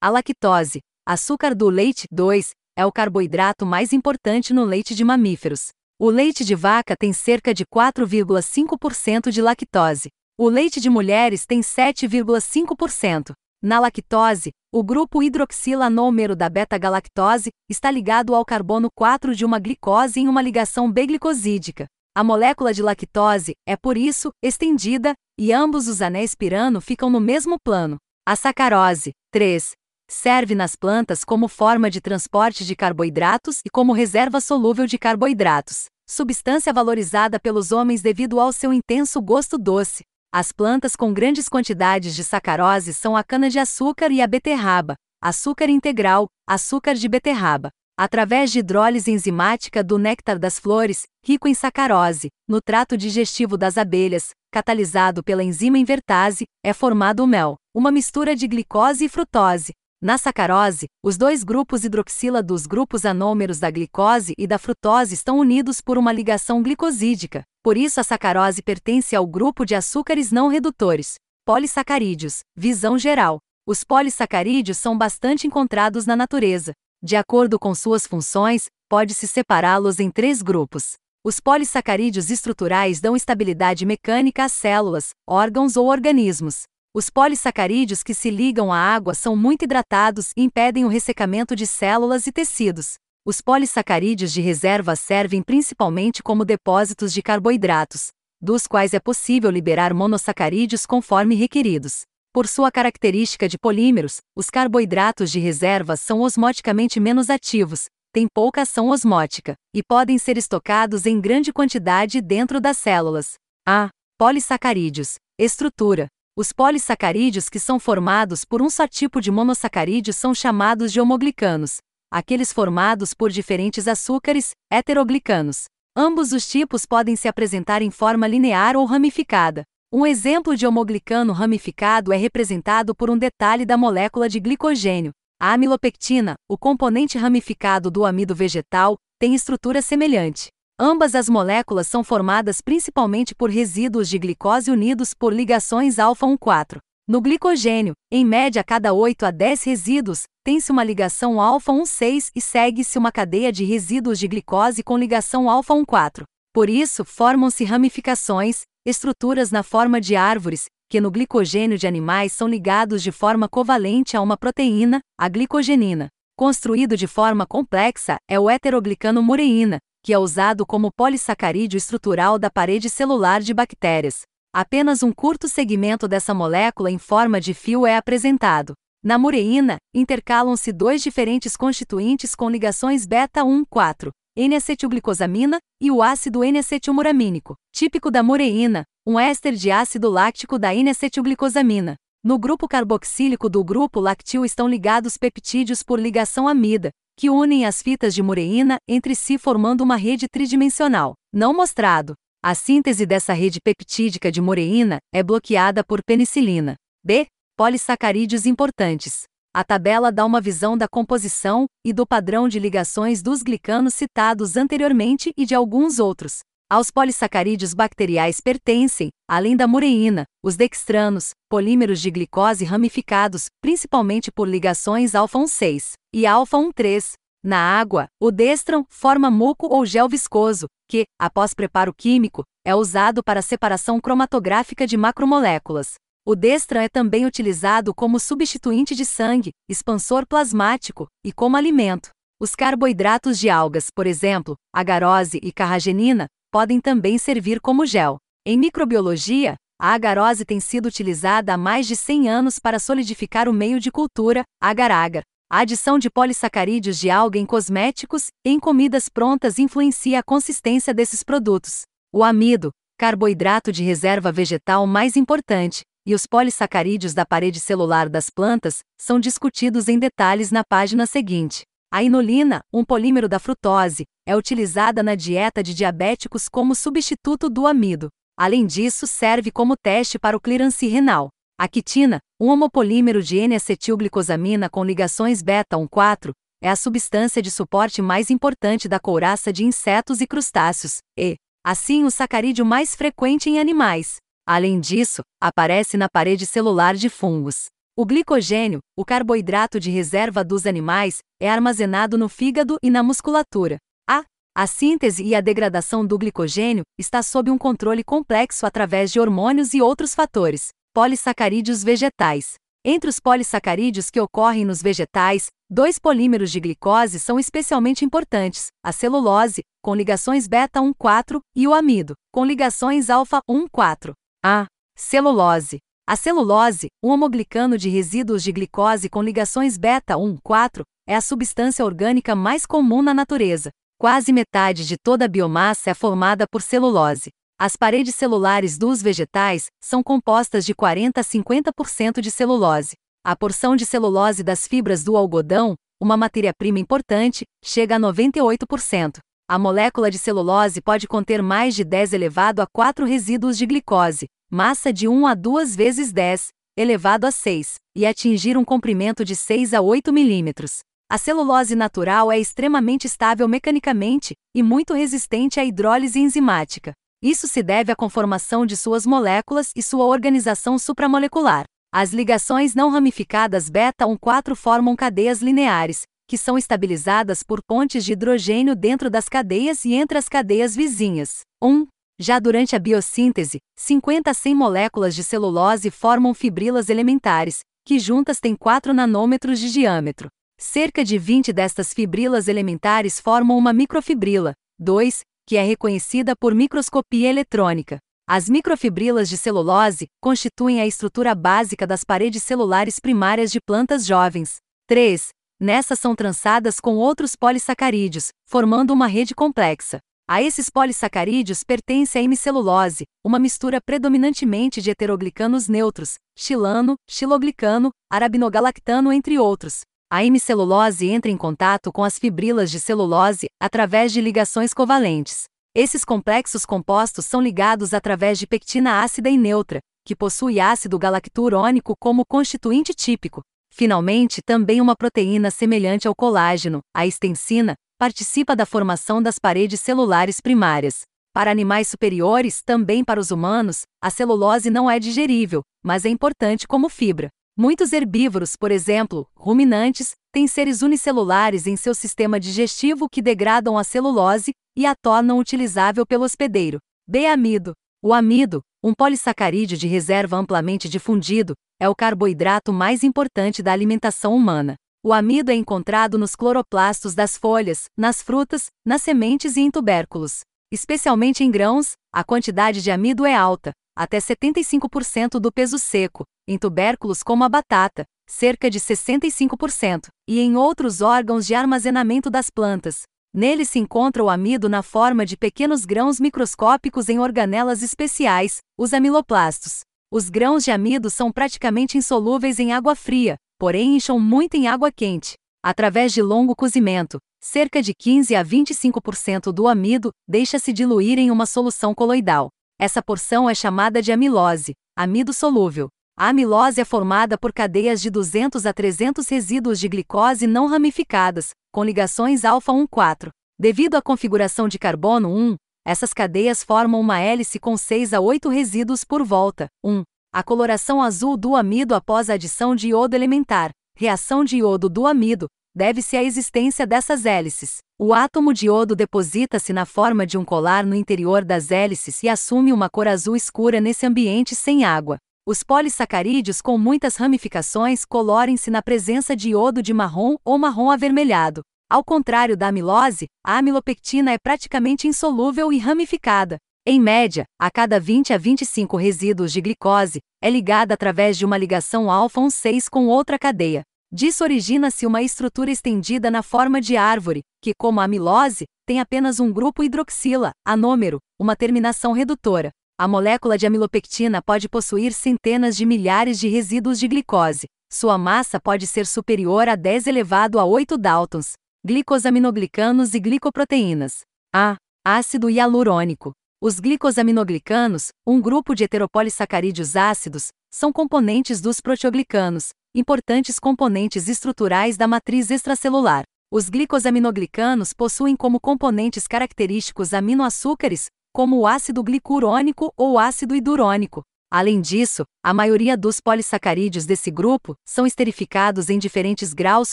A 0.00 0.08
lactose, 0.08 0.78
açúcar 1.04 1.52
do 1.52 1.68
leite 1.68 2.06
2, 2.12 2.50
é 2.78 2.86
o 2.86 2.92
carboidrato 2.92 3.66
mais 3.66 3.92
importante 3.92 4.54
no 4.54 4.62
leite 4.62 4.94
de 4.94 5.04
mamíferos. 5.04 5.70
O 5.98 6.08
leite 6.10 6.44
de 6.44 6.54
vaca 6.54 6.96
tem 6.96 7.12
cerca 7.12 7.52
de 7.52 7.66
4,5% 7.66 9.32
de 9.32 9.42
lactose. 9.42 10.10
O 10.38 10.48
leite 10.48 10.80
de 10.80 10.88
mulheres 10.88 11.44
tem 11.44 11.60
7,5%. 11.60 13.32
Na 13.66 13.80
lactose, 13.80 14.50
o 14.70 14.84
grupo 14.84 15.22
hidroxilanômero 15.22 16.36
da 16.36 16.50
beta-galactose 16.50 17.48
está 17.66 17.90
ligado 17.90 18.34
ao 18.34 18.44
carbono 18.44 18.90
4 18.94 19.34
de 19.34 19.42
uma 19.42 19.58
glicose 19.58 20.20
em 20.20 20.28
uma 20.28 20.42
ligação 20.42 20.92
B-glicosídica. 20.92 21.86
A 22.14 22.22
molécula 22.22 22.74
de 22.74 22.82
lactose 22.82 23.54
é, 23.66 23.74
por 23.74 23.96
isso, 23.96 24.30
estendida, 24.42 25.14
e 25.40 25.50
ambos 25.50 25.88
os 25.88 26.02
anéis 26.02 26.34
pirano 26.34 26.78
ficam 26.78 27.08
no 27.08 27.18
mesmo 27.18 27.56
plano. 27.58 27.96
A 28.28 28.36
sacarose, 28.36 29.12
3, 29.32 29.72
serve 30.10 30.54
nas 30.54 30.76
plantas 30.76 31.24
como 31.24 31.48
forma 31.48 31.88
de 31.88 32.02
transporte 32.02 32.66
de 32.66 32.76
carboidratos 32.76 33.60
e 33.64 33.70
como 33.70 33.94
reserva 33.94 34.42
solúvel 34.42 34.86
de 34.86 34.98
carboidratos, 34.98 35.86
substância 36.06 36.70
valorizada 36.70 37.40
pelos 37.40 37.72
homens 37.72 38.02
devido 38.02 38.38
ao 38.38 38.52
seu 38.52 38.74
intenso 38.74 39.22
gosto 39.22 39.56
doce. 39.56 40.04
As 40.36 40.50
plantas 40.50 40.96
com 40.96 41.14
grandes 41.14 41.48
quantidades 41.48 42.12
de 42.12 42.24
sacarose 42.24 42.92
são 42.92 43.16
a 43.16 43.22
cana-de-açúcar 43.22 44.10
e 44.10 44.20
a 44.20 44.26
beterraba, 44.26 44.96
açúcar 45.22 45.70
integral, 45.70 46.26
açúcar 46.44 46.94
de 46.94 47.08
beterraba. 47.08 47.70
Através 47.96 48.50
de 48.50 48.58
hidrólise 48.58 49.12
enzimática 49.12 49.84
do 49.84 49.96
néctar 49.96 50.36
das 50.36 50.58
flores, 50.58 51.04
rico 51.24 51.46
em 51.46 51.54
sacarose, 51.54 52.30
no 52.48 52.60
trato 52.60 52.96
digestivo 52.96 53.56
das 53.56 53.78
abelhas, 53.78 54.30
catalisado 54.52 55.22
pela 55.22 55.44
enzima 55.44 55.78
invertase, 55.78 56.46
é 56.64 56.72
formado 56.72 57.22
o 57.22 57.28
mel, 57.28 57.54
uma 57.72 57.92
mistura 57.92 58.34
de 58.34 58.48
glicose 58.48 59.04
e 59.04 59.08
frutose, 59.08 59.72
na 60.04 60.18
sacarose, 60.18 60.86
os 61.02 61.16
dois 61.16 61.42
grupos 61.42 61.82
hidroxila 61.82 62.42
dos 62.42 62.66
grupos 62.66 63.06
anômeros 63.06 63.58
da 63.58 63.70
glicose 63.70 64.34
e 64.36 64.46
da 64.46 64.58
frutose 64.58 65.14
estão 65.14 65.38
unidos 65.38 65.80
por 65.80 65.96
uma 65.96 66.12
ligação 66.12 66.62
glicosídica. 66.62 67.42
Por 67.62 67.74
isso 67.78 67.98
a 68.00 68.04
sacarose 68.04 68.62
pertence 68.62 69.16
ao 69.16 69.26
grupo 69.26 69.64
de 69.64 69.74
açúcares 69.74 70.30
não 70.30 70.48
redutores, 70.48 71.14
polissacarídeos. 71.46 72.40
Visão 72.54 72.98
geral. 72.98 73.38
Os 73.66 73.82
polissacarídeos 73.82 74.76
são 74.76 74.98
bastante 74.98 75.46
encontrados 75.46 76.04
na 76.04 76.14
natureza. 76.14 76.74
De 77.02 77.16
acordo 77.16 77.58
com 77.58 77.74
suas 77.74 78.06
funções, 78.06 78.66
pode-se 78.90 79.26
separá-los 79.26 80.00
em 80.00 80.10
três 80.10 80.42
grupos. 80.42 80.96
Os 81.24 81.40
polissacarídeos 81.40 82.30
estruturais 82.30 83.00
dão 83.00 83.16
estabilidade 83.16 83.86
mecânica 83.86 84.44
às 84.44 84.52
células, 84.52 85.12
órgãos 85.26 85.78
ou 85.78 85.86
organismos. 85.86 86.64
Os 86.96 87.10
polissacarídeos 87.10 88.04
que 88.04 88.14
se 88.14 88.30
ligam 88.30 88.72
à 88.72 88.78
água 88.78 89.14
são 89.14 89.34
muito 89.34 89.64
hidratados 89.64 90.30
e 90.36 90.42
impedem 90.42 90.84
o 90.84 90.88
ressecamento 90.88 91.56
de 91.56 91.66
células 91.66 92.28
e 92.28 92.30
tecidos. 92.30 92.94
Os 93.26 93.40
polissacarídeos 93.40 94.32
de 94.32 94.40
reserva 94.40 94.94
servem 94.94 95.42
principalmente 95.42 96.22
como 96.22 96.44
depósitos 96.44 97.12
de 97.12 97.20
carboidratos, 97.20 98.10
dos 98.40 98.68
quais 98.68 98.94
é 98.94 99.00
possível 99.00 99.50
liberar 99.50 99.92
monossacarídeos 99.92 100.86
conforme 100.86 101.34
requeridos. 101.34 102.02
Por 102.32 102.46
sua 102.46 102.70
característica 102.70 103.48
de 103.48 103.58
polímeros, 103.58 104.18
os 104.36 104.48
carboidratos 104.48 105.32
de 105.32 105.40
reserva 105.40 105.96
são 105.96 106.20
osmoticamente 106.20 107.00
menos 107.00 107.28
ativos, 107.28 107.86
têm 108.12 108.28
pouca 108.32 108.62
ação 108.62 108.90
osmótica, 108.90 109.56
e 109.74 109.82
podem 109.82 110.16
ser 110.16 110.38
estocados 110.38 111.06
em 111.06 111.20
grande 111.20 111.52
quantidade 111.52 112.20
dentro 112.20 112.60
das 112.60 112.78
células. 112.78 113.34
A. 113.66 113.88
Polissacarídeos. 114.16 115.16
Estrutura. 115.36 116.06
Os 116.36 116.52
polissacarídeos 116.52 117.48
que 117.48 117.60
são 117.60 117.78
formados 117.78 118.44
por 118.44 118.60
um 118.60 118.68
só 118.68 118.88
tipo 118.88 119.20
de 119.20 119.30
monossacarídeo 119.30 120.12
são 120.12 120.34
chamados 120.34 120.92
de 120.92 121.00
homoglicanos, 121.00 121.76
aqueles 122.10 122.52
formados 122.52 123.14
por 123.14 123.30
diferentes 123.30 123.86
açúcares, 123.86 124.50
heteroglicanos. 124.68 125.66
Ambos 125.96 126.32
os 126.32 126.48
tipos 126.48 126.84
podem 126.86 127.14
se 127.14 127.28
apresentar 127.28 127.82
em 127.82 127.90
forma 127.90 128.26
linear 128.26 128.76
ou 128.76 128.84
ramificada. 128.84 129.62
Um 129.92 130.04
exemplo 130.04 130.56
de 130.56 130.66
homoglicano 130.66 131.32
ramificado 131.32 132.12
é 132.12 132.16
representado 132.16 132.96
por 132.96 133.10
um 133.10 133.16
detalhe 133.16 133.64
da 133.64 133.76
molécula 133.76 134.28
de 134.28 134.40
glicogênio. 134.40 135.12
A 135.40 135.52
amilopectina, 135.52 136.34
o 136.48 136.58
componente 136.58 137.16
ramificado 137.16 137.92
do 137.92 138.04
amido 138.04 138.34
vegetal, 138.34 138.96
tem 139.20 139.36
estrutura 139.36 139.80
semelhante. 139.80 140.48
Ambas 140.78 141.14
as 141.14 141.28
moléculas 141.28 141.86
são 141.86 142.02
formadas 142.02 142.60
principalmente 142.60 143.32
por 143.32 143.48
resíduos 143.48 144.08
de 144.08 144.18
glicose 144.18 144.72
unidos 144.72 145.14
por 145.14 145.32
ligações 145.32 146.00
alfa-1,4. 146.00 146.78
No 147.06 147.20
glicogênio, 147.20 147.92
em 148.10 148.24
média 148.24 148.64
cada 148.64 148.92
8 148.92 149.26
a 149.26 149.30
10 149.30 149.62
resíduos, 149.62 150.24
tem-se 150.42 150.72
uma 150.72 150.82
ligação 150.82 151.40
alfa-1,6 151.40 152.30
e 152.34 152.40
segue-se 152.40 152.98
uma 152.98 153.12
cadeia 153.12 153.52
de 153.52 153.64
resíduos 153.64 154.18
de 154.18 154.26
glicose 154.26 154.82
com 154.82 154.98
ligação 154.98 155.48
alfa-1,4. 155.48 156.24
Por 156.52 156.68
isso, 156.68 157.04
formam-se 157.04 157.62
ramificações, 157.62 158.62
estruturas 158.84 159.52
na 159.52 159.62
forma 159.62 160.00
de 160.00 160.16
árvores, 160.16 160.64
que 160.90 161.00
no 161.00 161.10
glicogênio 161.10 161.78
de 161.78 161.86
animais 161.86 162.32
são 162.32 162.48
ligados 162.48 163.00
de 163.00 163.12
forma 163.12 163.48
covalente 163.48 164.16
a 164.16 164.20
uma 164.20 164.36
proteína, 164.36 164.98
a 165.16 165.28
glicogenina. 165.28 166.08
Construído 166.36 166.96
de 166.96 167.06
forma 167.06 167.46
complexa 167.46 168.16
é 168.28 168.40
o 168.40 168.50
heteroglicano 168.50 169.22
mureína, 169.22 169.78
que 170.04 170.12
é 170.12 170.18
usado 170.18 170.66
como 170.66 170.92
polissacarídeo 170.92 171.78
estrutural 171.78 172.38
da 172.38 172.50
parede 172.50 172.90
celular 172.90 173.40
de 173.40 173.54
bactérias. 173.54 174.20
Apenas 174.52 175.02
um 175.02 175.10
curto 175.10 175.48
segmento 175.48 176.06
dessa 176.06 176.34
molécula 176.34 176.90
em 176.90 176.98
forma 176.98 177.40
de 177.40 177.54
fio 177.54 177.86
é 177.86 177.96
apresentado. 177.96 178.74
Na 179.02 179.16
mureína, 179.16 179.78
intercalam-se 179.94 180.74
dois 180.74 181.02
diferentes 181.02 181.56
constituintes 181.56 182.34
com 182.34 182.50
ligações 182.50 183.06
beta-1,4, 183.06 184.10
N-acetilglicosamina, 184.36 185.58
e 185.80 185.90
o 185.90 186.02
ácido 186.02 186.44
N-acetilmuramínico, 186.44 187.54
típico 187.72 188.10
da 188.10 188.22
mureína, 188.22 188.84
um 189.06 189.18
éster 189.18 189.54
de 189.54 189.70
ácido 189.70 190.10
láctico 190.10 190.58
da 190.58 190.74
N-acetilglicosamina. 190.74 191.96
No 192.26 192.38
grupo 192.38 192.66
carboxílico 192.66 193.50
do 193.50 193.62
grupo 193.62 194.00
láctil 194.00 194.46
estão 194.46 194.66
ligados 194.66 195.18
peptídeos 195.18 195.82
por 195.82 196.00
ligação 196.00 196.48
amida, 196.48 196.88
que 197.18 197.28
unem 197.28 197.66
as 197.66 197.82
fitas 197.82 198.14
de 198.14 198.22
mureína 198.22 198.78
entre 198.88 199.14
si 199.14 199.36
formando 199.36 199.82
uma 199.82 199.96
rede 199.96 200.26
tridimensional, 200.26 201.12
não 201.30 201.52
mostrado. 201.52 202.14
A 202.42 202.54
síntese 202.54 203.04
dessa 203.04 203.34
rede 203.34 203.58
peptídica 203.62 204.32
de 204.32 204.40
mureína 204.40 205.00
é 205.12 205.22
bloqueada 205.22 205.84
por 205.84 206.02
penicilina. 206.02 206.76
B. 207.04 207.26
Polissacarídeos 207.58 208.46
importantes. 208.46 209.24
A 209.52 209.62
tabela 209.62 210.10
dá 210.10 210.24
uma 210.24 210.40
visão 210.40 210.78
da 210.78 210.88
composição 210.88 211.66
e 211.84 211.92
do 211.92 212.06
padrão 212.06 212.48
de 212.48 212.58
ligações 212.58 213.22
dos 213.22 213.42
glicanos 213.42 213.92
citados 213.92 214.56
anteriormente 214.56 215.30
e 215.36 215.44
de 215.44 215.54
alguns 215.54 215.98
outros. 215.98 216.38
Aos 216.74 216.90
polissacarídeos 216.90 217.72
bacteriais 217.72 218.40
pertencem, 218.40 219.10
além 219.30 219.56
da 219.56 219.64
mureína, 219.64 220.24
os 220.42 220.56
dextranos, 220.56 221.30
polímeros 221.48 222.00
de 222.00 222.10
glicose 222.10 222.64
ramificados, 222.64 223.46
principalmente 223.60 224.32
por 224.32 224.48
ligações 224.48 225.14
alfa-1,6 225.14 225.92
e 226.12 226.26
alfa-1,3. 226.26 227.12
Na 227.44 227.58
água, 227.78 228.08
o 228.20 228.32
destran 228.32 228.82
forma 228.88 229.30
muco 229.30 229.68
ou 229.68 229.86
gel 229.86 230.08
viscoso, 230.08 230.66
que, 230.90 231.04
após 231.16 231.54
preparo 231.54 231.94
químico, 231.94 232.42
é 232.66 232.74
usado 232.74 233.22
para 233.22 233.40
separação 233.40 234.00
cromatográfica 234.00 234.84
de 234.84 234.96
macromoléculas. 234.96 235.94
O 236.26 236.34
destran 236.34 236.82
é 236.82 236.88
também 236.88 237.24
utilizado 237.24 237.94
como 237.94 238.18
substituinte 238.18 238.96
de 238.96 239.04
sangue, 239.04 239.52
expansor 239.70 240.26
plasmático 240.26 241.06
e 241.24 241.32
como 241.32 241.56
alimento. 241.56 242.10
Os 242.40 242.56
carboidratos 242.56 243.38
de 243.38 243.48
algas, 243.48 243.90
por 243.94 244.08
exemplo, 244.08 244.56
agarose 244.74 245.38
e 245.40 245.52
carragenina, 245.52 246.26
podem 246.54 246.80
também 246.80 247.18
servir 247.18 247.58
como 247.58 247.84
gel. 247.84 248.16
Em 248.46 248.56
microbiologia, 248.56 249.56
a 249.76 249.92
agarose 249.92 250.44
tem 250.44 250.60
sido 250.60 250.86
utilizada 250.86 251.52
há 251.52 251.56
mais 251.56 251.84
de 251.84 251.96
100 251.96 252.28
anos 252.28 252.60
para 252.60 252.78
solidificar 252.78 253.48
o 253.48 253.52
meio 253.52 253.80
de 253.80 253.90
cultura, 253.90 254.44
agar-agar. 254.62 255.24
A 255.50 255.62
adição 255.62 255.98
de 255.98 256.08
polissacarídeos 256.08 256.96
de 256.96 257.10
alga 257.10 257.40
em 257.40 257.44
cosméticos 257.44 258.28
e 258.46 258.50
em 258.50 258.60
comidas 258.60 259.08
prontas 259.08 259.58
influencia 259.58 260.20
a 260.20 260.22
consistência 260.22 260.94
desses 260.94 261.24
produtos. 261.24 261.82
O 262.14 262.22
amido, 262.22 262.70
carboidrato 262.96 263.72
de 263.72 263.82
reserva 263.82 264.30
vegetal 264.30 264.86
mais 264.86 265.16
importante, 265.16 265.82
e 266.06 266.14
os 266.14 266.24
polissacarídeos 266.24 267.14
da 267.14 267.26
parede 267.26 267.58
celular 267.58 268.08
das 268.08 268.30
plantas 268.30 268.78
são 268.96 269.18
discutidos 269.18 269.88
em 269.88 269.98
detalhes 269.98 270.52
na 270.52 270.62
página 270.62 271.04
seguinte. 271.04 271.64
A 271.94 272.02
inulina, 272.02 272.60
um 272.72 272.84
polímero 272.84 273.28
da 273.28 273.38
frutose, 273.38 274.02
é 274.26 274.36
utilizada 274.36 275.00
na 275.00 275.14
dieta 275.14 275.62
de 275.62 275.72
diabéticos 275.72 276.48
como 276.48 276.74
substituto 276.74 277.48
do 277.48 277.68
amido. 277.68 278.08
Além 278.36 278.66
disso, 278.66 279.06
serve 279.06 279.52
como 279.52 279.76
teste 279.76 280.18
para 280.18 280.36
o 280.36 280.40
clearance 280.40 280.88
renal. 280.88 281.28
A 281.56 281.68
quitina, 281.68 282.18
um 282.40 282.48
homopolímero 282.48 283.22
de 283.22 283.38
N-acetilglicosamina 283.38 284.68
com 284.68 284.82
ligações 284.82 285.40
beta-1,4, 285.40 286.32
é 286.60 286.68
a 286.68 286.74
substância 286.74 287.40
de 287.40 287.48
suporte 287.48 288.02
mais 288.02 288.28
importante 288.28 288.88
da 288.88 288.98
couraça 288.98 289.52
de 289.52 289.64
insetos 289.64 290.20
e 290.20 290.26
crustáceos, 290.26 290.98
e, 291.16 291.36
assim, 291.64 292.02
o 292.02 292.10
sacarídeo 292.10 292.66
mais 292.66 292.96
frequente 292.96 293.48
em 293.48 293.60
animais. 293.60 294.16
Além 294.44 294.80
disso, 294.80 295.22
aparece 295.40 295.96
na 295.96 296.08
parede 296.08 296.44
celular 296.44 296.96
de 296.96 297.08
fungos. 297.08 297.66
O 297.96 298.04
glicogênio, 298.04 298.80
o 298.98 299.04
carboidrato 299.04 299.78
de 299.78 299.88
reserva 299.88 300.42
dos 300.42 300.66
animais, 300.66 301.18
é 301.40 301.48
armazenado 301.48 302.18
no 302.18 302.28
fígado 302.28 302.76
e 302.82 302.90
na 302.90 303.04
musculatura. 303.04 303.76
A. 304.10 304.24
A 304.52 304.66
síntese 304.66 305.22
e 305.22 305.32
a 305.32 305.40
degradação 305.40 306.04
do 306.04 306.18
glicogênio 306.18 306.82
está 306.98 307.22
sob 307.22 307.52
um 307.52 307.58
controle 307.58 308.02
complexo 308.02 308.66
através 308.66 309.12
de 309.12 309.20
hormônios 309.20 309.74
e 309.74 309.80
outros 309.80 310.12
fatores. 310.12 310.70
Polissacarídeos 310.92 311.84
vegetais. 311.84 312.54
Entre 312.84 313.08
os 313.08 313.20
polissacarídeos 313.20 314.10
que 314.10 314.20
ocorrem 314.20 314.64
nos 314.64 314.82
vegetais, 314.82 315.46
dois 315.70 315.96
polímeros 315.96 316.50
de 316.50 316.58
glicose 316.58 317.20
são 317.20 317.38
especialmente 317.38 318.04
importantes: 318.04 318.66
a 318.84 318.90
celulose, 318.90 319.62
com 319.80 319.94
ligações 319.94 320.48
beta-1,4, 320.48 321.38
e 321.54 321.68
o 321.68 321.72
amido, 321.72 322.14
com 322.32 322.44
ligações 322.44 323.08
alfa-1,4. 323.08 324.14
A. 324.44 324.66
Celulose. 324.96 325.78
A 326.06 326.16
celulose, 326.16 326.88
um 327.02 327.08
homoglicano 327.08 327.78
de 327.78 327.88
resíduos 327.88 328.42
de 328.42 328.52
glicose 328.52 329.08
com 329.08 329.22
ligações 329.22 329.78
beta-1,4, 329.78 330.82
é 331.08 331.16
a 331.16 331.20
substância 331.22 331.82
orgânica 331.82 332.34
mais 332.34 332.66
comum 332.66 333.00
na 333.00 333.14
natureza. 333.14 333.70
Quase 333.98 334.30
metade 334.30 334.86
de 334.86 334.98
toda 335.02 335.24
a 335.24 335.28
biomassa 335.28 335.88
é 335.88 335.94
formada 335.94 336.46
por 336.46 336.60
celulose. 336.60 337.30
As 337.58 337.74
paredes 337.74 338.14
celulares 338.16 338.76
dos 338.76 339.00
vegetais 339.00 339.68
são 339.82 340.02
compostas 340.02 340.66
de 340.66 340.74
40 340.74 341.22
a 341.22 341.24
50% 341.24 342.20
de 342.20 342.30
celulose. 342.30 342.96
A 343.24 343.34
porção 343.34 343.74
de 343.74 343.86
celulose 343.86 344.42
das 344.42 344.68
fibras 344.68 345.02
do 345.02 345.16
algodão, 345.16 345.74
uma 345.98 346.18
matéria-prima 346.18 346.78
importante, 346.78 347.46
chega 347.64 347.96
a 347.96 347.98
98%. 348.00 349.20
A 349.46 349.58
molécula 349.58 350.10
de 350.10 350.18
celulose 350.18 350.80
pode 350.80 351.06
conter 351.06 351.42
mais 351.42 351.74
de 351.74 351.84
10 351.84 352.14
elevado 352.14 352.62
a 352.62 352.66
4 352.66 353.04
resíduos 353.04 353.58
de 353.58 353.66
glicose, 353.66 354.26
massa 354.50 354.90
de 354.90 355.06
1 355.06 355.26
a 355.26 355.34
2 355.34 355.76
vezes 355.76 356.10
10, 356.14 356.48
elevado 356.74 357.26
a 357.26 357.30
6, 357.30 357.74
e 357.94 358.06
atingir 358.06 358.56
um 358.56 358.64
comprimento 358.64 359.22
de 359.22 359.36
6 359.36 359.74
a 359.74 359.82
8 359.82 360.10
milímetros. 360.14 360.78
A 361.10 361.18
celulose 361.18 361.76
natural 361.76 362.32
é 362.32 362.38
extremamente 362.38 363.06
estável 363.06 363.46
mecanicamente 363.46 364.32
e 364.56 364.62
muito 364.62 364.94
resistente 364.94 365.60
à 365.60 365.64
hidrólise 365.64 366.18
enzimática. 366.18 366.94
Isso 367.22 367.46
se 367.46 367.62
deve 367.62 367.92
à 367.92 367.96
conformação 367.96 368.64
de 368.64 368.78
suas 368.78 369.04
moléculas 369.04 369.72
e 369.76 369.82
sua 369.82 370.06
organização 370.06 370.78
supramolecular. 370.78 371.64
As 371.92 372.14
ligações 372.14 372.74
não 372.74 372.88
ramificadas 372.88 373.68
beta-1,4 373.68 374.54
formam 374.54 374.96
cadeias 374.96 375.42
lineares, 375.42 376.04
que 376.26 376.38
são 376.38 376.56
estabilizadas 376.56 377.42
por 377.42 377.62
pontes 377.62 378.04
de 378.04 378.12
hidrogênio 378.12 378.74
dentro 378.74 379.10
das 379.10 379.28
cadeias 379.28 379.84
e 379.84 379.94
entre 379.94 380.18
as 380.18 380.28
cadeias 380.28 380.74
vizinhas. 380.74 381.40
1. 381.62 381.86
Já 382.18 382.38
durante 382.38 382.76
a 382.76 382.78
biossíntese, 382.78 383.58
50 383.76 384.30
a 384.30 384.34
100 384.34 384.54
moléculas 384.54 385.14
de 385.14 385.24
celulose 385.24 385.90
formam 385.90 386.32
fibrilas 386.32 386.88
elementares, 386.88 387.60
que 387.84 387.98
juntas 387.98 388.40
têm 388.40 388.54
4 388.54 388.94
nanômetros 388.94 389.58
de 389.58 389.72
diâmetro. 389.72 390.28
Cerca 390.58 391.04
de 391.04 391.18
20 391.18 391.52
destas 391.52 391.92
fibrilas 391.92 392.46
elementares 392.48 393.20
formam 393.20 393.58
uma 393.58 393.72
microfibrila, 393.72 394.54
2, 394.78 395.20
que 395.46 395.56
é 395.56 395.62
reconhecida 395.62 396.34
por 396.36 396.54
microscopia 396.54 397.28
eletrônica. 397.28 397.98
As 398.26 398.48
microfibrilas 398.48 399.28
de 399.28 399.36
celulose 399.36 400.06
constituem 400.22 400.80
a 400.80 400.86
estrutura 400.86 401.34
básica 401.34 401.86
das 401.86 402.04
paredes 402.04 402.42
celulares 402.42 402.98
primárias 402.98 403.52
de 403.52 403.60
plantas 403.60 404.06
jovens. 404.06 404.56
3. 404.86 405.28
Nessas 405.64 405.98
são 405.98 406.14
trançadas 406.14 406.78
com 406.78 406.94
outros 406.96 407.34
polissacarídeos, 407.34 408.28
formando 408.44 408.90
uma 408.90 409.06
rede 409.06 409.34
complexa. 409.34 409.98
A 410.28 410.42
esses 410.42 410.68
polissacarídeos 410.68 411.64
pertence 411.64 412.18
a 412.18 412.22
hemicelulose, 412.22 413.04
uma 413.24 413.38
mistura 413.38 413.80
predominantemente 413.80 414.82
de 414.82 414.90
heteroglicanos 414.90 415.66
neutros, 415.66 416.16
xilano, 416.36 416.96
xiloglicano, 417.08 417.92
arabinogalactano 418.12 419.10
entre 419.10 419.38
outros. 419.38 419.80
A 420.12 420.22
hemicelulose 420.22 421.08
entra 421.08 421.30
em 421.30 421.36
contato 421.38 421.90
com 421.90 422.04
as 422.04 422.18
fibrilas 422.18 422.70
de 422.70 422.78
celulose 422.78 423.46
através 423.58 424.12
de 424.12 424.20
ligações 424.20 424.74
covalentes. 424.74 425.44
Esses 425.74 426.04
complexos 426.04 426.66
compostos 426.66 427.24
são 427.24 427.40
ligados 427.40 427.94
através 427.94 428.38
de 428.38 428.46
pectina 428.46 429.02
ácida 429.02 429.30
e 429.30 429.38
neutra, 429.38 429.80
que 430.06 430.14
possui 430.14 430.60
ácido 430.60 430.98
galacturônico 430.98 431.94
como 431.98 432.22
constituinte 432.26 432.92
típico. 432.92 433.40
Finalmente, 433.76 434.40
também 434.40 434.80
uma 434.80 434.94
proteína 434.94 435.50
semelhante 435.50 436.06
ao 436.06 436.14
colágeno, 436.14 436.78
a 436.94 437.08
estensina, 437.08 437.74
participa 437.98 438.54
da 438.54 438.64
formação 438.64 439.20
das 439.20 439.36
paredes 439.36 439.80
celulares 439.80 440.40
primárias. 440.40 441.00
Para 441.34 441.50
animais 441.50 441.88
superiores, 441.88 442.62
também 442.62 443.02
para 443.02 443.18
os 443.18 443.32
humanos, 443.32 443.82
a 444.00 444.10
celulose 444.10 444.70
não 444.70 444.88
é 444.88 445.00
digerível, 445.00 445.60
mas 445.84 446.04
é 446.04 446.08
importante 446.08 446.68
como 446.68 446.88
fibra. 446.88 447.30
Muitos 447.58 447.92
herbívoros, 447.92 448.54
por 448.54 448.70
exemplo, 448.70 449.26
ruminantes, 449.34 450.12
têm 450.32 450.46
seres 450.46 450.80
unicelulares 450.80 451.66
em 451.66 451.74
seu 451.74 451.96
sistema 451.96 452.38
digestivo 452.38 453.08
que 453.10 453.20
degradam 453.20 453.76
a 453.76 453.82
celulose 453.82 454.52
e 454.78 454.86
a 454.86 454.94
tornam 454.94 455.36
utilizável 455.36 456.06
pelo 456.06 456.22
hospedeiro. 456.22 456.78
B-amido. 457.08 457.72
O 458.06 458.12
amido, 458.12 458.60
um 458.82 458.92
polissacarídeo 458.92 459.78
de 459.78 459.86
reserva 459.86 460.36
amplamente 460.36 460.90
difundido, 460.90 461.54
é 461.80 461.88
o 461.88 461.94
carboidrato 461.94 462.70
mais 462.70 463.02
importante 463.02 463.62
da 463.62 463.72
alimentação 463.72 464.36
humana. 464.36 464.74
O 465.02 465.10
amido 465.10 465.50
é 465.50 465.54
encontrado 465.54 466.18
nos 466.18 466.36
cloroplastos 466.36 467.14
das 467.14 467.38
folhas, 467.38 467.86
nas 467.96 468.20
frutas, 468.20 468.66
nas 468.84 469.00
sementes 469.00 469.56
e 469.56 469.62
em 469.62 469.70
tubérculos. 469.70 470.40
Especialmente 470.70 471.42
em 471.42 471.50
grãos, 471.50 471.92
a 472.12 472.22
quantidade 472.22 472.82
de 472.82 472.90
amido 472.90 473.24
é 473.24 473.34
alta, 473.34 473.72
até 473.96 474.18
75% 474.18 475.40
do 475.40 475.50
peso 475.50 475.78
seco, 475.78 476.24
em 476.46 476.58
tubérculos 476.58 477.22
como 477.22 477.42
a 477.42 477.48
batata, 477.48 478.04
cerca 478.28 478.68
de 478.68 478.78
65%, 478.80 480.08
e 480.28 480.40
em 480.40 480.58
outros 480.58 481.00
órgãos 481.00 481.46
de 481.46 481.54
armazenamento 481.54 482.28
das 482.28 482.50
plantas. 482.50 483.04
Nele 483.36 483.64
se 483.64 483.80
encontra 483.80 484.22
o 484.22 484.30
amido 484.30 484.68
na 484.68 484.80
forma 484.80 485.26
de 485.26 485.36
pequenos 485.36 485.84
grãos 485.84 486.20
microscópicos 486.20 487.08
em 487.08 487.18
organelas 487.18 487.82
especiais, 487.82 488.58
os 488.78 488.94
amiloplastos. 488.94 489.80
Os 490.08 490.30
grãos 490.30 490.62
de 490.62 490.70
amido 490.70 491.10
são 491.10 491.32
praticamente 491.32 491.98
insolúveis 491.98 492.60
em 492.60 492.72
água 492.72 492.94
fria, 492.94 493.34
porém 493.58 493.96
incham 493.96 494.20
muito 494.20 494.54
em 494.54 494.68
água 494.68 494.92
quente. 494.92 495.34
Através 495.64 496.12
de 496.12 496.22
longo 496.22 496.54
cozimento, 496.54 497.18
cerca 497.42 497.82
de 497.82 497.92
15 497.92 498.36
a 498.36 498.44
25% 498.44 499.50
do 499.50 499.66
amido 499.66 500.12
deixa-se 500.28 500.72
diluir 500.72 501.18
em 501.18 501.32
uma 501.32 501.44
solução 501.44 501.92
coloidal. 501.92 502.50
Essa 502.78 503.02
porção 503.02 503.50
é 503.50 503.54
chamada 503.54 504.00
de 504.00 504.12
amilose, 504.12 504.74
amido 504.96 505.32
solúvel. 505.32 505.88
A 506.16 506.28
amilose 506.28 506.80
é 506.80 506.84
formada 506.84 507.36
por 507.36 507.52
cadeias 507.52 508.00
de 508.00 508.10
200 508.10 508.64
a 508.64 508.72
300 508.72 509.28
resíduos 509.28 509.80
de 509.80 509.88
glicose 509.88 510.46
não 510.46 510.68
ramificadas, 510.68 511.50
com 511.74 511.82
ligações 511.82 512.44
alfa-1,4. 512.44 513.30
Devido 513.58 513.96
à 513.96 514.00
configuração 514.00 514.68
de 514.68 514.78
carbono 514.78 515.28
1, 515.28 515.56
essas 515.84 516.14
cadeias 516.14 516.62
formam 516.62 517.00
uma 517.00 517.18
hélice 517.18 517.58
com 517.58 517.76
6 517.76 518.14
a 518.14 518.20
8 518.20 518.48
resíduos 518.48 519.02
por 519.02 519.24
volta. 519.24 519.66
1. 519.84 520.04
A 520.32 520.42
coloração 520.44 521.02
azul 521.02 521.36
do 521.36 521.56
amido 521.56 521.92
após 521.92 522.30
a 522.30 522.34
adição 522.34 522.76
de 522.76 522.90
iodo 522.90 523.16
elementar, 523.16 523.72
reação 523.98 524.44
de 524.44 524.58
iodo 524.58 524.88
do 524.88 525.04
amido, 525.04 525.48
deve-se 525.74 526.16
à 526.16 526.22
existência 526.22 526.86
dessas 526.86 527.26
hélices. 527.26 527.78
O 527.98 528.14
átomo 528.14 528.54
de 528.54 528.66
iodo 528.66 528.94
deposita-se 528.94 529.72
na 529.72 529.84
forma 529.84 530.24
de 530.24 530.38
um 530.38 530.44
colar 530.44 530.86
no 530.86 530.94
interior 530.94 531.44
das 531.44 531.72
hélices 531.72 532.22
e 532.22 532.28
assume 532.28 532.72
uma 532.72 532.88
cor 532.88 533.08
azul 533.08 533.34
escura 533.34 533.80
nesse 533.80 534.06
ambiente 534.06 534.54
sem 534.54 534.84
água. 534.84 535.16
Os 535.46 535.62
polissacarídeos 535.62 536.62
com 536.62 536.78
muitas 536.78 537.16
ramificações 537.16 538.06
colorem-se 538.06 538.70
na 538.70 538.80
presença 538.80 539.36
de 539.36 539.50
iodo 539.50 539.82
de 539.82 539.92
marrom 539.92 540.36
ou 540.42 540.56
marrom 540.56 540.90
avermelhado. 540.90 541.60
Ao 541.86 542.02
contrário 542.02 542.56
da 542.56 542.68
amilose, 542.68 543.26
a 543.44 543.58
amilopectina 543.58 544.32
é 544.32 544.38
praticamente 544.38 545.06
insolúvel 545.06 545.70
e 545.70 545.76
ramificada. 545.76 546.56
Em 546.86 546.98
média, 546.98 547.44
a 547.60 547.70
cada 547.70 548.00
20 548.00 548.32
a 548.32 548.38
25 548.38 548.96
resíduos 548.96 549.52
de 549.52 549.60
glicose, 549.60 550.20
é 550.42 550.48
ligada 550.48 550.94
através 550.94 551.36
de 551.36 551.44
uma 551.44 551.58
ligação 551.58 552.10
alfa-1,6 552.10 552.88
com 552.90 553.06
outra 553.06 553.38
cadeia. 553.38 553.82
Disso 554.10 554.44
origina-se 554.44 555.04
uma 555.04 555.20
estrutura 555.20 555.70
estendida 555.70 556.30
na 556.30 556.42
forma 556.42 556.80
de 556.80 556.96
árvore, 556.96 557.42
que, 557.62 557.74
como 557.76 558.00
a 558.00 558.04
amilose, 558.04 558.64
tem 558.86 558.98
apenas 558.98 559.40
um 559.40 559.52
grupo 559.52 559.84
hidroxila, 559.84 560.52
anômero, 560.66 561.18
uma 561.38 561.54
terminação 561.54 562.12
redutora. 562.12 562.70
A 562.96 563.08
molécula 563.08 563.58
de 563.58 563.66
amilopectina 563.66 564.40
pode 564.40 564.68
possuir 564.68 565.12
centenas 565.12 565.76
de 565.76 565.84
milhares 565.84 566.38
de 566.38 566.46
resíduos 566.46 567.00
de 567.00 567.08
glicose. 567.08 567.66
Sua 567.92 568.16
massa 568.16 568.60
pode 568.60 568.86
ser 568.86 569.04
superior 569.04 569.68
a 569.68 569.74
10 569.74 570.06
elevado 570.06 570.60
a 570.60 570.64
8 570.64 570.96
daltons. 570.96 571.54
Glicosaminoglicanos 571.84 573.12
e 573.12 573.18
glicoproteínas. 573.18 574.20
A. 574.54 574.76
Ácido 575.04 575.50
hialurônico. 575.50 576.30
Os 576.62 576.78
glicosaminoglicanos, 576.78 578.10
um 578.24 578.40
grupo 578.40 578.76
de 578.76 578.84
heteropolissacarídeos 578.84 579.96
ácidos, 579.96 580.50
são 580.72 580.92
componentes 580.92 581.60
dos 581.60 581.80
proteoglicanos, 581.80 582.68
importantes 582.94 583.58
componentes 583.58 584.28
estruturais 584.28 584.96
da 584.96 585.08
matriz 585.08 585.50
extracelular. 585.50 586.22
Os 586.48 586.68
glicosaminoglicanos 586.68 587.92
possuem 587.92 588.36
como 588.36 588.60
componentes 588.60 589.26
característicos 589.26 590.14
aminoaçúcares, 590.14 591.08
como 591.34 591.58
o 591.58 591.66
ácido 591.66 592.00
glicurônico 592.04 592.94
ou 592.96 593.18
ácido 593.18 593.56
hidurônico. 593.56 594.22
Além 594.48 594.80
disso, 594.80 595.24
a 595.42 595.52
maioria 595.52 595.96
dos 595.96 596.20
polissacarídeos 596.20 597.06
desse 597.06 597.28
grupo 597.28 597.74
são 597.84 598.06
esterificados 598.06 598.88
em 598.88 599.00
diferentes 599.00 599.52
graus 599.52 599.92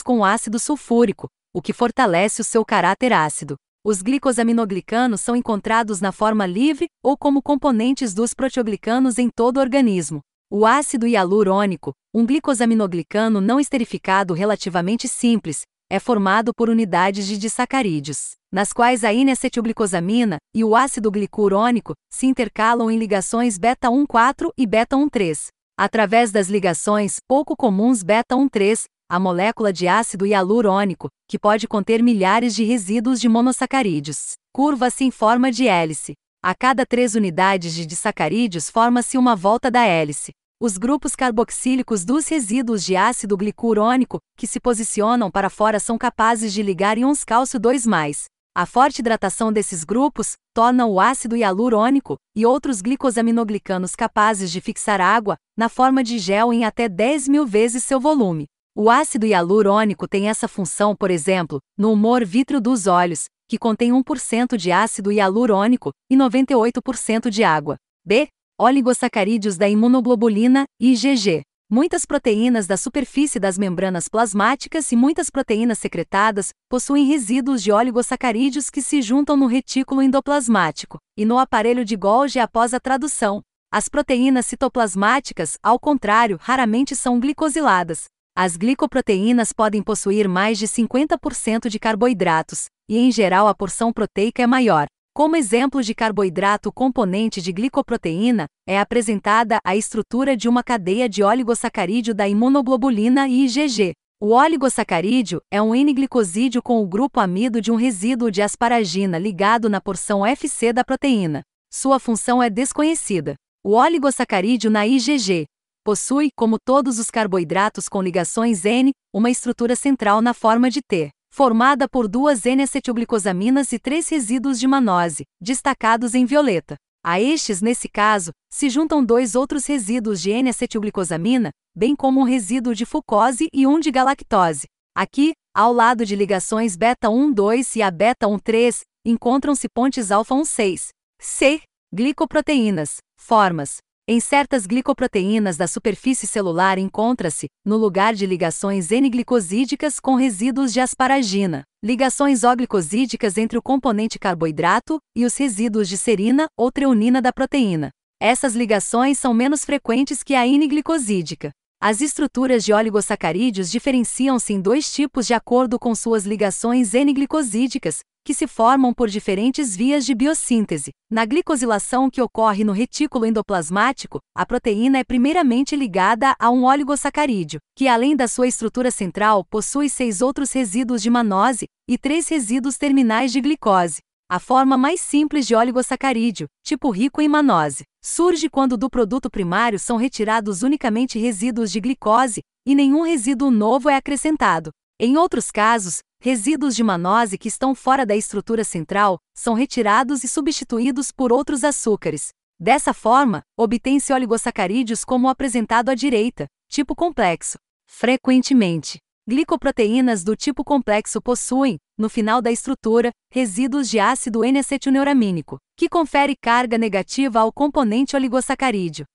com 0.00 0.24
ácido 0.24 0.56
sulfúrico, 0.60 1.26
o 1.52 1.60
que 1.60 1.72
fortalece 1.72 2.40
o 2.40 2.44
seu 2.44 2.64
caráter 2.64 3.12
ácido. 3.12 3.56
Os 3.84 4.02
glicosaminoglicanos 4.02 5.20
são 5.20 5.34
encontrados 5.34 6.00
na 6.00 6.12
forma 6.12 6.46
livre 6.46 6.86
ou 7.02 7.18
como 7.18 7.42
componentes 7.42 8.14
dos 8.14 8.32
proteoglicanos 8.32 9.18
em 9.18 9.28
todo 9.28 9.56
o 9.56 9.60
organismo. 9.60 10.20
O 10.48 10.64
ácido 10.64 11.08
hialurônico, 11.08 11.92
um 12.14 12.24
glicosaminoglicano 12.24 13.40
não 13.40 13.58
esterificado 13.58 14.32
relativamente 14.32 15.08
simples, 15.08 15.62
é 15.92 15.98
formado 15.98 16.54
por 16.54 16.70
unidades 16.70 17.26
de 17.26 17.36
disacarídeos, 17.36 18.30
nas 18.50 18.72
quais 18.72 19.04
a 19.04 19.12
N-acetilglicosamina 19.12 20.38
e 20.54 20.64
o 20.64 20.74
ácido 20.74 21.10
glicurônico 21.10 21.92
se 22.10 22.24
intercalam 22.26 22.90
em 22.90 22.96
ligações 22.96 23.58
beta-1,4 23.58 24.50
e 24.56 24.66
beta-1,3. 24.66 25.48
Através 25.78 26.32
das 26.32 26.48
ligações 26.48 27.18
pouco 27.28 27.54
comuns 27.54 28.02
beta-1,3, 28.02 28.84
a 29.06 29.20
molécula 29.20 29.70
de 29.70 29.86
ácido 29.86 30.24
hialurônico, 30.24 31.10
que 31.28 31.38
pode 31.38 31.68
conter 31.68 32.02
milhares 32.02 32.54
de 32.54 32.64
resíduos 32.64 33.20
de 33.20 33.28
monossacarídeos, 33.28 34.32
curva-se 34.50 35.04
em 35.04 35.10
forma 35.10 35.52
de 35.52 35.68
hélice. 35.68 36.14
A 36.42 36.54
cada 36.54 36.86
três 36.86 37.14
unidades 37.14 37.74
de 37.74 37.84
disacarídeos 37.84 38.70
forma-se 38.70 39.18
uma 39.18 39.36
volta 39.36 39.70
da 39.70 39.84
hélice 39.84 40.32
os 40.62 40.78
grupos 40.78 41.16
carboxílicos 41.16 42.04
dos 42.04 42.28
resíduos 42.28 42.84
de 42.84 42.94
ácido 42.94 43.36
glicurônico, 43.36 44.20
que 44.38 44.46
se 44.46 44.60
posicionam 44.60 45.28
para 45.28 45.50
fora, 45.50 45.80
são 45.80 45.98
capazes 45.98 46.52
de 46.52 46.62
ligar 46.62 46.96
íons 46.96 47.24
cálcio 47.24 47.58
2+. 47.58 48.26
A 48.54 48.64
forte 48.64 49.00
hidratação 49.00 49.52
desses 49.52 49.82
grupos 49.82 50.34
torna 50.54 50.86
o 50.86 51.00
ácido 51.00 51.36
hialurônico 51.36 52.14
e 52.36 52.46
outros 52.46 52.80
glicosaminoglicanos 52.80 53.96
capazes 53.96 54.52
de 54.52 54.60
fixar 54.60 55.00
água, 55.00 55.34
na 55.58 55.68
forma 55.68 56.04
de 56.04 56.16
gel 56.20 56.52
em 56.52 56.64
até 56.64 56.88
10 56.88 57.26
mil 57.26 57.44
vezes 57.44 57.82
seu 57.82 57.98
volume. 57.98 58.46
O 58.72 58.88
ácido 58.88 59.26
hialurônico 59.26 60.06
tem 60.06 60.28
essa 60.28 60.46
função, 60.46 60.94
por 60.94 61.10
exemplo, 61.10 61.58
no 61.76 61.90
humor 61.90 62.24
vítreo 62.24 62.60
dos 62.60 62.86
olhos, 62.86 63.24
que 63.48 63.58
contém 63.58 63.90
1% 63.90 64.56
de 64.56 64.70
ácido 64.70 65.10
hialurônico 65.10 65.90
e 66.08 66.16
98% 66.16 67.30
de 67.30 67.42
água. 67.42 67.74
B 68.06 68.28
oligosacarídeos 68.62 69.56
da 69.56 69.68
imunoglobulina, 69.68 70.64
IgG. 70.80 71.42
Muitas 71.68 72.04
proteínas 72.04 72.64
da 72.64 72.76
superfície 72.76 73.40
das 73.40 73.58
membranas 73.58 74.08
plasmáticas 74.08 74.92
e 74.92 74.96
muitas 74.96 75.30
proteínas 75.30 75.80
secretadas 75.80 76.50
possuem 76.70 77.04
resíduos 77.06 77.60
de 77.60 77.72
oligosacarídeos 77.72 78.70
que 78.70 78.80
se 78.80 79.02
juntam 79.02 79.36
no 79.36 79.46
retículo 79.46 80.00
endoplasmático 80.00 80.98
e 81.16 81.24
no 81.24 81.38
aparelho 81.38 81.84
de 81.84 81.96
Golgi 81.96 82.38
após 82.38 82.72
a 82.72 82.78
tradução. 82.78 83.40
As 83.68 83.88
proteínas 83.88 84.46
citoplasmáticas, 84.46 85.56
ao 85.60 85.80
contrário, 85.80 86.38
raramente 86.40 86.94
são 86.94 87.18
glicosiladas. 87.18 88.04
As 88.36 88.56
glicoproteínas 88.56 89.52
podem 89.52 89.82
possuir 89.82 90.28
mais 90.28 90.56
de 90.56 90.68
50% 90.68 91.68
de 91.68 91.80
carboidratos, 91.80 92.66
e 92.88 92.96
em 92.96 93.10
geral 93.10 93.48
a 93.48 93.54
porção 93.54 93.92
proteica 93.92 94.40
é 94.40 94.46
maior. 94.46 94.86
Como 95.14 95.36
exemplo 95.36 95.82
de 95.82 95.94
carboidrato 95.94 96.72
componente 96.72 97.42
de 97.42 97.52
glicoproteína, 97.52 98.46
é 98.66 98.80
apresentada 98.80 99.58
a 99.62 99.76
estrutura 99.76 100.34
de 100.34 100.48
uma 100.48 100.62
cadeia 100.62 101.06
de 101.06 101.22
oligosacarídeo 101.22 102.14
da 102.14 102.26
imunoglobulina 102.26 103.28
IgG. 103.28 103.92
O 104.18 104.32
oligosacarídeo 104.32 105.42
é 105.50 105.60
um 105.60 105.74
N-glicosídeo 105.74 106.62
com 106.62 106.82
o 106.82 106.86
grupo 106.86 107.20
amido 107.20 107.60
de 107.60 107.70
um 107.70 107.76
resíduo 107.76 108.30
de 108.30 108.40
asparagina 108.40 109.18
ligado 109.18 109.68
na 109.68 109.82
porção 109.82 110.24
FC 110.24 110.72
da 110.72 110.82
proteína. 110.82 111.42
Sua 111.70 111.98
função 111.98 112.42
é 112.42 112.48
desconhecida. 112.48 113.34
O 113.62 113.74
oligosacarídeo 113.74 114.70
na 114.70 114.86
IgG 114.86 115.44
possui, 115.84 116.30
como 116.34 116.56
todos 116.58 116.98
os 116.98 117.10
carboidratos 117.10 117.86
com 117.86 118.00
ligações 118.00 118.64
N, 118.64 118.92
uma 119.12 119.28
estrutura 119.28 119.76
central 119.76 120.22
na 120.22 120.32
forma 120.32 120.70
de 120.70 120.80
T 120.80 121.12
formada 121.32 121.88
por 121.88 122.08
duas 122.08 122.44
N-acetilglicosaminas 122.44 123.72
e 123.72 123.78
três 123.78 124.06
resíduos 124.06 124.60
de 124.60 124.68
manose, 124.68 125.24
destacados 125.40 126.14
em 126.14 126.26
violeta. 126.26 126.76
A 127.02 127.18
estes, 127.18 127.62
nesse 127.62 127.88
caso, 127.88 128.32
se 128.52 128.68
juntam 128.68 129.02
dois 129.02 129.34
outros 129.34 129.64
resíduos 129.64 130.20
de 130.20 130.30
N-acetilglicosamina, 130.30 131.50
bem 131.74 131.96
como 131.96 132.20
um 132.20 132.24
resíduo 132.24 132.74
de 132.74 132.84
fucose 132.84 133.48
e 133.50 133.66
um 133.66 133.80
de 133.80 133.90
galactose. 133.90 134.66
Aqui, 134.94 135.32
ao 135.54 135.72
lado 135.72 136.04
de 136.04 136.14
ligações 136.14 136.76
beta-1,2 136.76 137.76
e 137.76 137.82
a 137.82 137.90
beta-1,3, 137.90 138.80
encontram-se 139.02 139.70
pontes 139.70 140.10
alfa-1,6. 140.10 140.88
C. 141.18 141.62
Glicoproteínas. 141.94 142.98
Formas. 143.18 143.78
Em 144.08 144.18
certas 144.18 144.66
glicoproteínas 144.66 145.56
da 145.56 145.68
superfície 145.68 146.26
celular 146.26 146.76
encontra-se, 146.76 147.46
no 147.64 147.76
lugar 147.76 148.14
de 148.14 148.26
ligações 148.26 148.90
N-glicosídicas 148.90 150.00
com 150.00 150.16
resíduos 150.16 150.72
de 150.72 150.80
asparagina, 150.80 151.62
ligações 151.84 152.42
O-glicosídicas 152.42 153.38
entre 153.38 153.56
o 153.56 153.62
componente 153.62 154.18
carboidrato 154.18 154.98
e 155.16 155.24
os 155.24 155.36
resíduos 155.36 155.88
de 155.88 155.96
serina 155.96 156.48
ou 156.58 156.72
treonina 156.72 157.22
da 157.22 157.32
proteína. 157.32 157.90
Essas 158.20 158.56
ligações 158.56 159.20
são 159.20 159.32
menos 159.32 159.64
frequentes 159.64 160.24
que 160.24 160.34
a 160.34 160.44
N-glicosídica. 160.48 161.52
As 161.84 162.00
estruturas 162.00 162.64
de 162.64 162.72
oligosacarídeos 162.72 163.68
diferenciam-se 163.68 164.52
em 164.52 164.60
dois 164.60 164.94
tipos 164.94 165.26
de 165.26 165.34
acordo 165.34 165.80
com 165.80 165.96
suas 165.96 166.24
ligações 166.24 166.94
N-glicosídicas, 166.94 167.98
que 168.24 168.32
se 168.32 168.46
formam 168.46 168.94
por 168.94 169.08
diferentes 169.08 169.74
vias 169.74 170.06
de 170.06 170.14
biossíntese. 170.14 170.92
Na 171.10 171.24
glicosilação 171.24 172.08
que 172.08 172.22
ocorre 172.22 172.62
no 172.62 172.70
retículo 172.70 173.26
endoplasmático, 173.26 174.20
a 174.32 174.46
proteína 174.46 174.98
é 174.98 175.02
primeiramente 175.02 175.74
ligada 175.74 176.36
a 176.38 176.50
um 176.52 176.64
oligosacarídeo, 176.66 177.58
que 177.76 177.88
além 177.88 178.14
da 178.14 178.28
sua 178.28 178.46
estrutura 178.46 178.92
central 178.92 179.44
possui 179.50 179.88
seis 179.88 180.22
outros 180.22 180.52
resíduos 180.52 181.02
de 181.02 181.10
manose 181.10 181.64
e 181.90 181.98
três 181.98 182.28
resíduos 182.28 182.78
terminais 182.78 183.32
de 183.32 183.40
glicose. 183.40 183.98
A 184.34 184.38
forma 184.38 184.78
mais 184.78 184.98
simples 184.98 185.46
de 185.46 185.54
oligosacarídeo, 185.54 186.46
tipo 186.64 186.88
rico 186.88 187.20
em 187.20 187.28
manose, 187.28 187.84
surge 188.02 188.48
quando 188.48 188.78
do 188.78 188.88
produto 188.88 189.28
primário 189.28 189.78
são 189.78 189.98
retirados 189.98 190.62
unicamente 190.62 191.18
resíduos 191.18 191.70
de 191.70 191.78
glicose 191.78 192.40
e 192.64 192.74
nenhum 192.74 193.02
resíduo 193.02 193.50
novo 193.50 193.90
é 193.90 193.94
acrescentado. 193.94 194.70
Em 194.98 195.18
outros 195.18 195.50
casos, 195.50 195.98
resíduos 196.18 196.74
de 196.74 196.82
manose 196.82 197.36
que 197.36 197.46
estão 197.46 197.74
fora 197.74 198.06
da 198.06 198.16
estrutura 198.16 198.64
central 198.64 199.18
são 199.36 199.52
retirados 199.52 200.24
e 200.24 200.28
substituídos 200.28 201.12
por 201.12 201.30
outros 201.30 201.62
açúcares. 201.62 202.28
Dessa 202.58 202.94
forma, 202.94 203.42
obtém-se 203.54 204.14
oligosacarídeos 204.14 205.04
como 205.04 205.26
o 205.26 205.30
apresentado 205.30 205.90
à 205.90 205.94
direita, 205.94 206.46
tipo 206.70 206.96
complexo. 206.96 207.58
Frequentemente, 207.86 208.96
glicoproteínas 209.28 210.24
do 210.24 210.34
tipo 210.34 210.64
complexo 210.64 211.20
possuem, 211.20 211.76
no 212.02 212.10
final 212.10 212.42
da 212.42 212.50
estrutura, 212.50 213.10
resíduos 213.32 213.88
de 213.88 214.00
ácido 214.00 214.44
N-acetilneuramínico, 214.44 215.58
que 215.78 215.88
confere 215.88 216.34
carga 216.34 216.76
negativa 216.76 217.38
ao 217.38 217.52
componente 217.52 218.16
oligosacarídeo. 218.16 219.06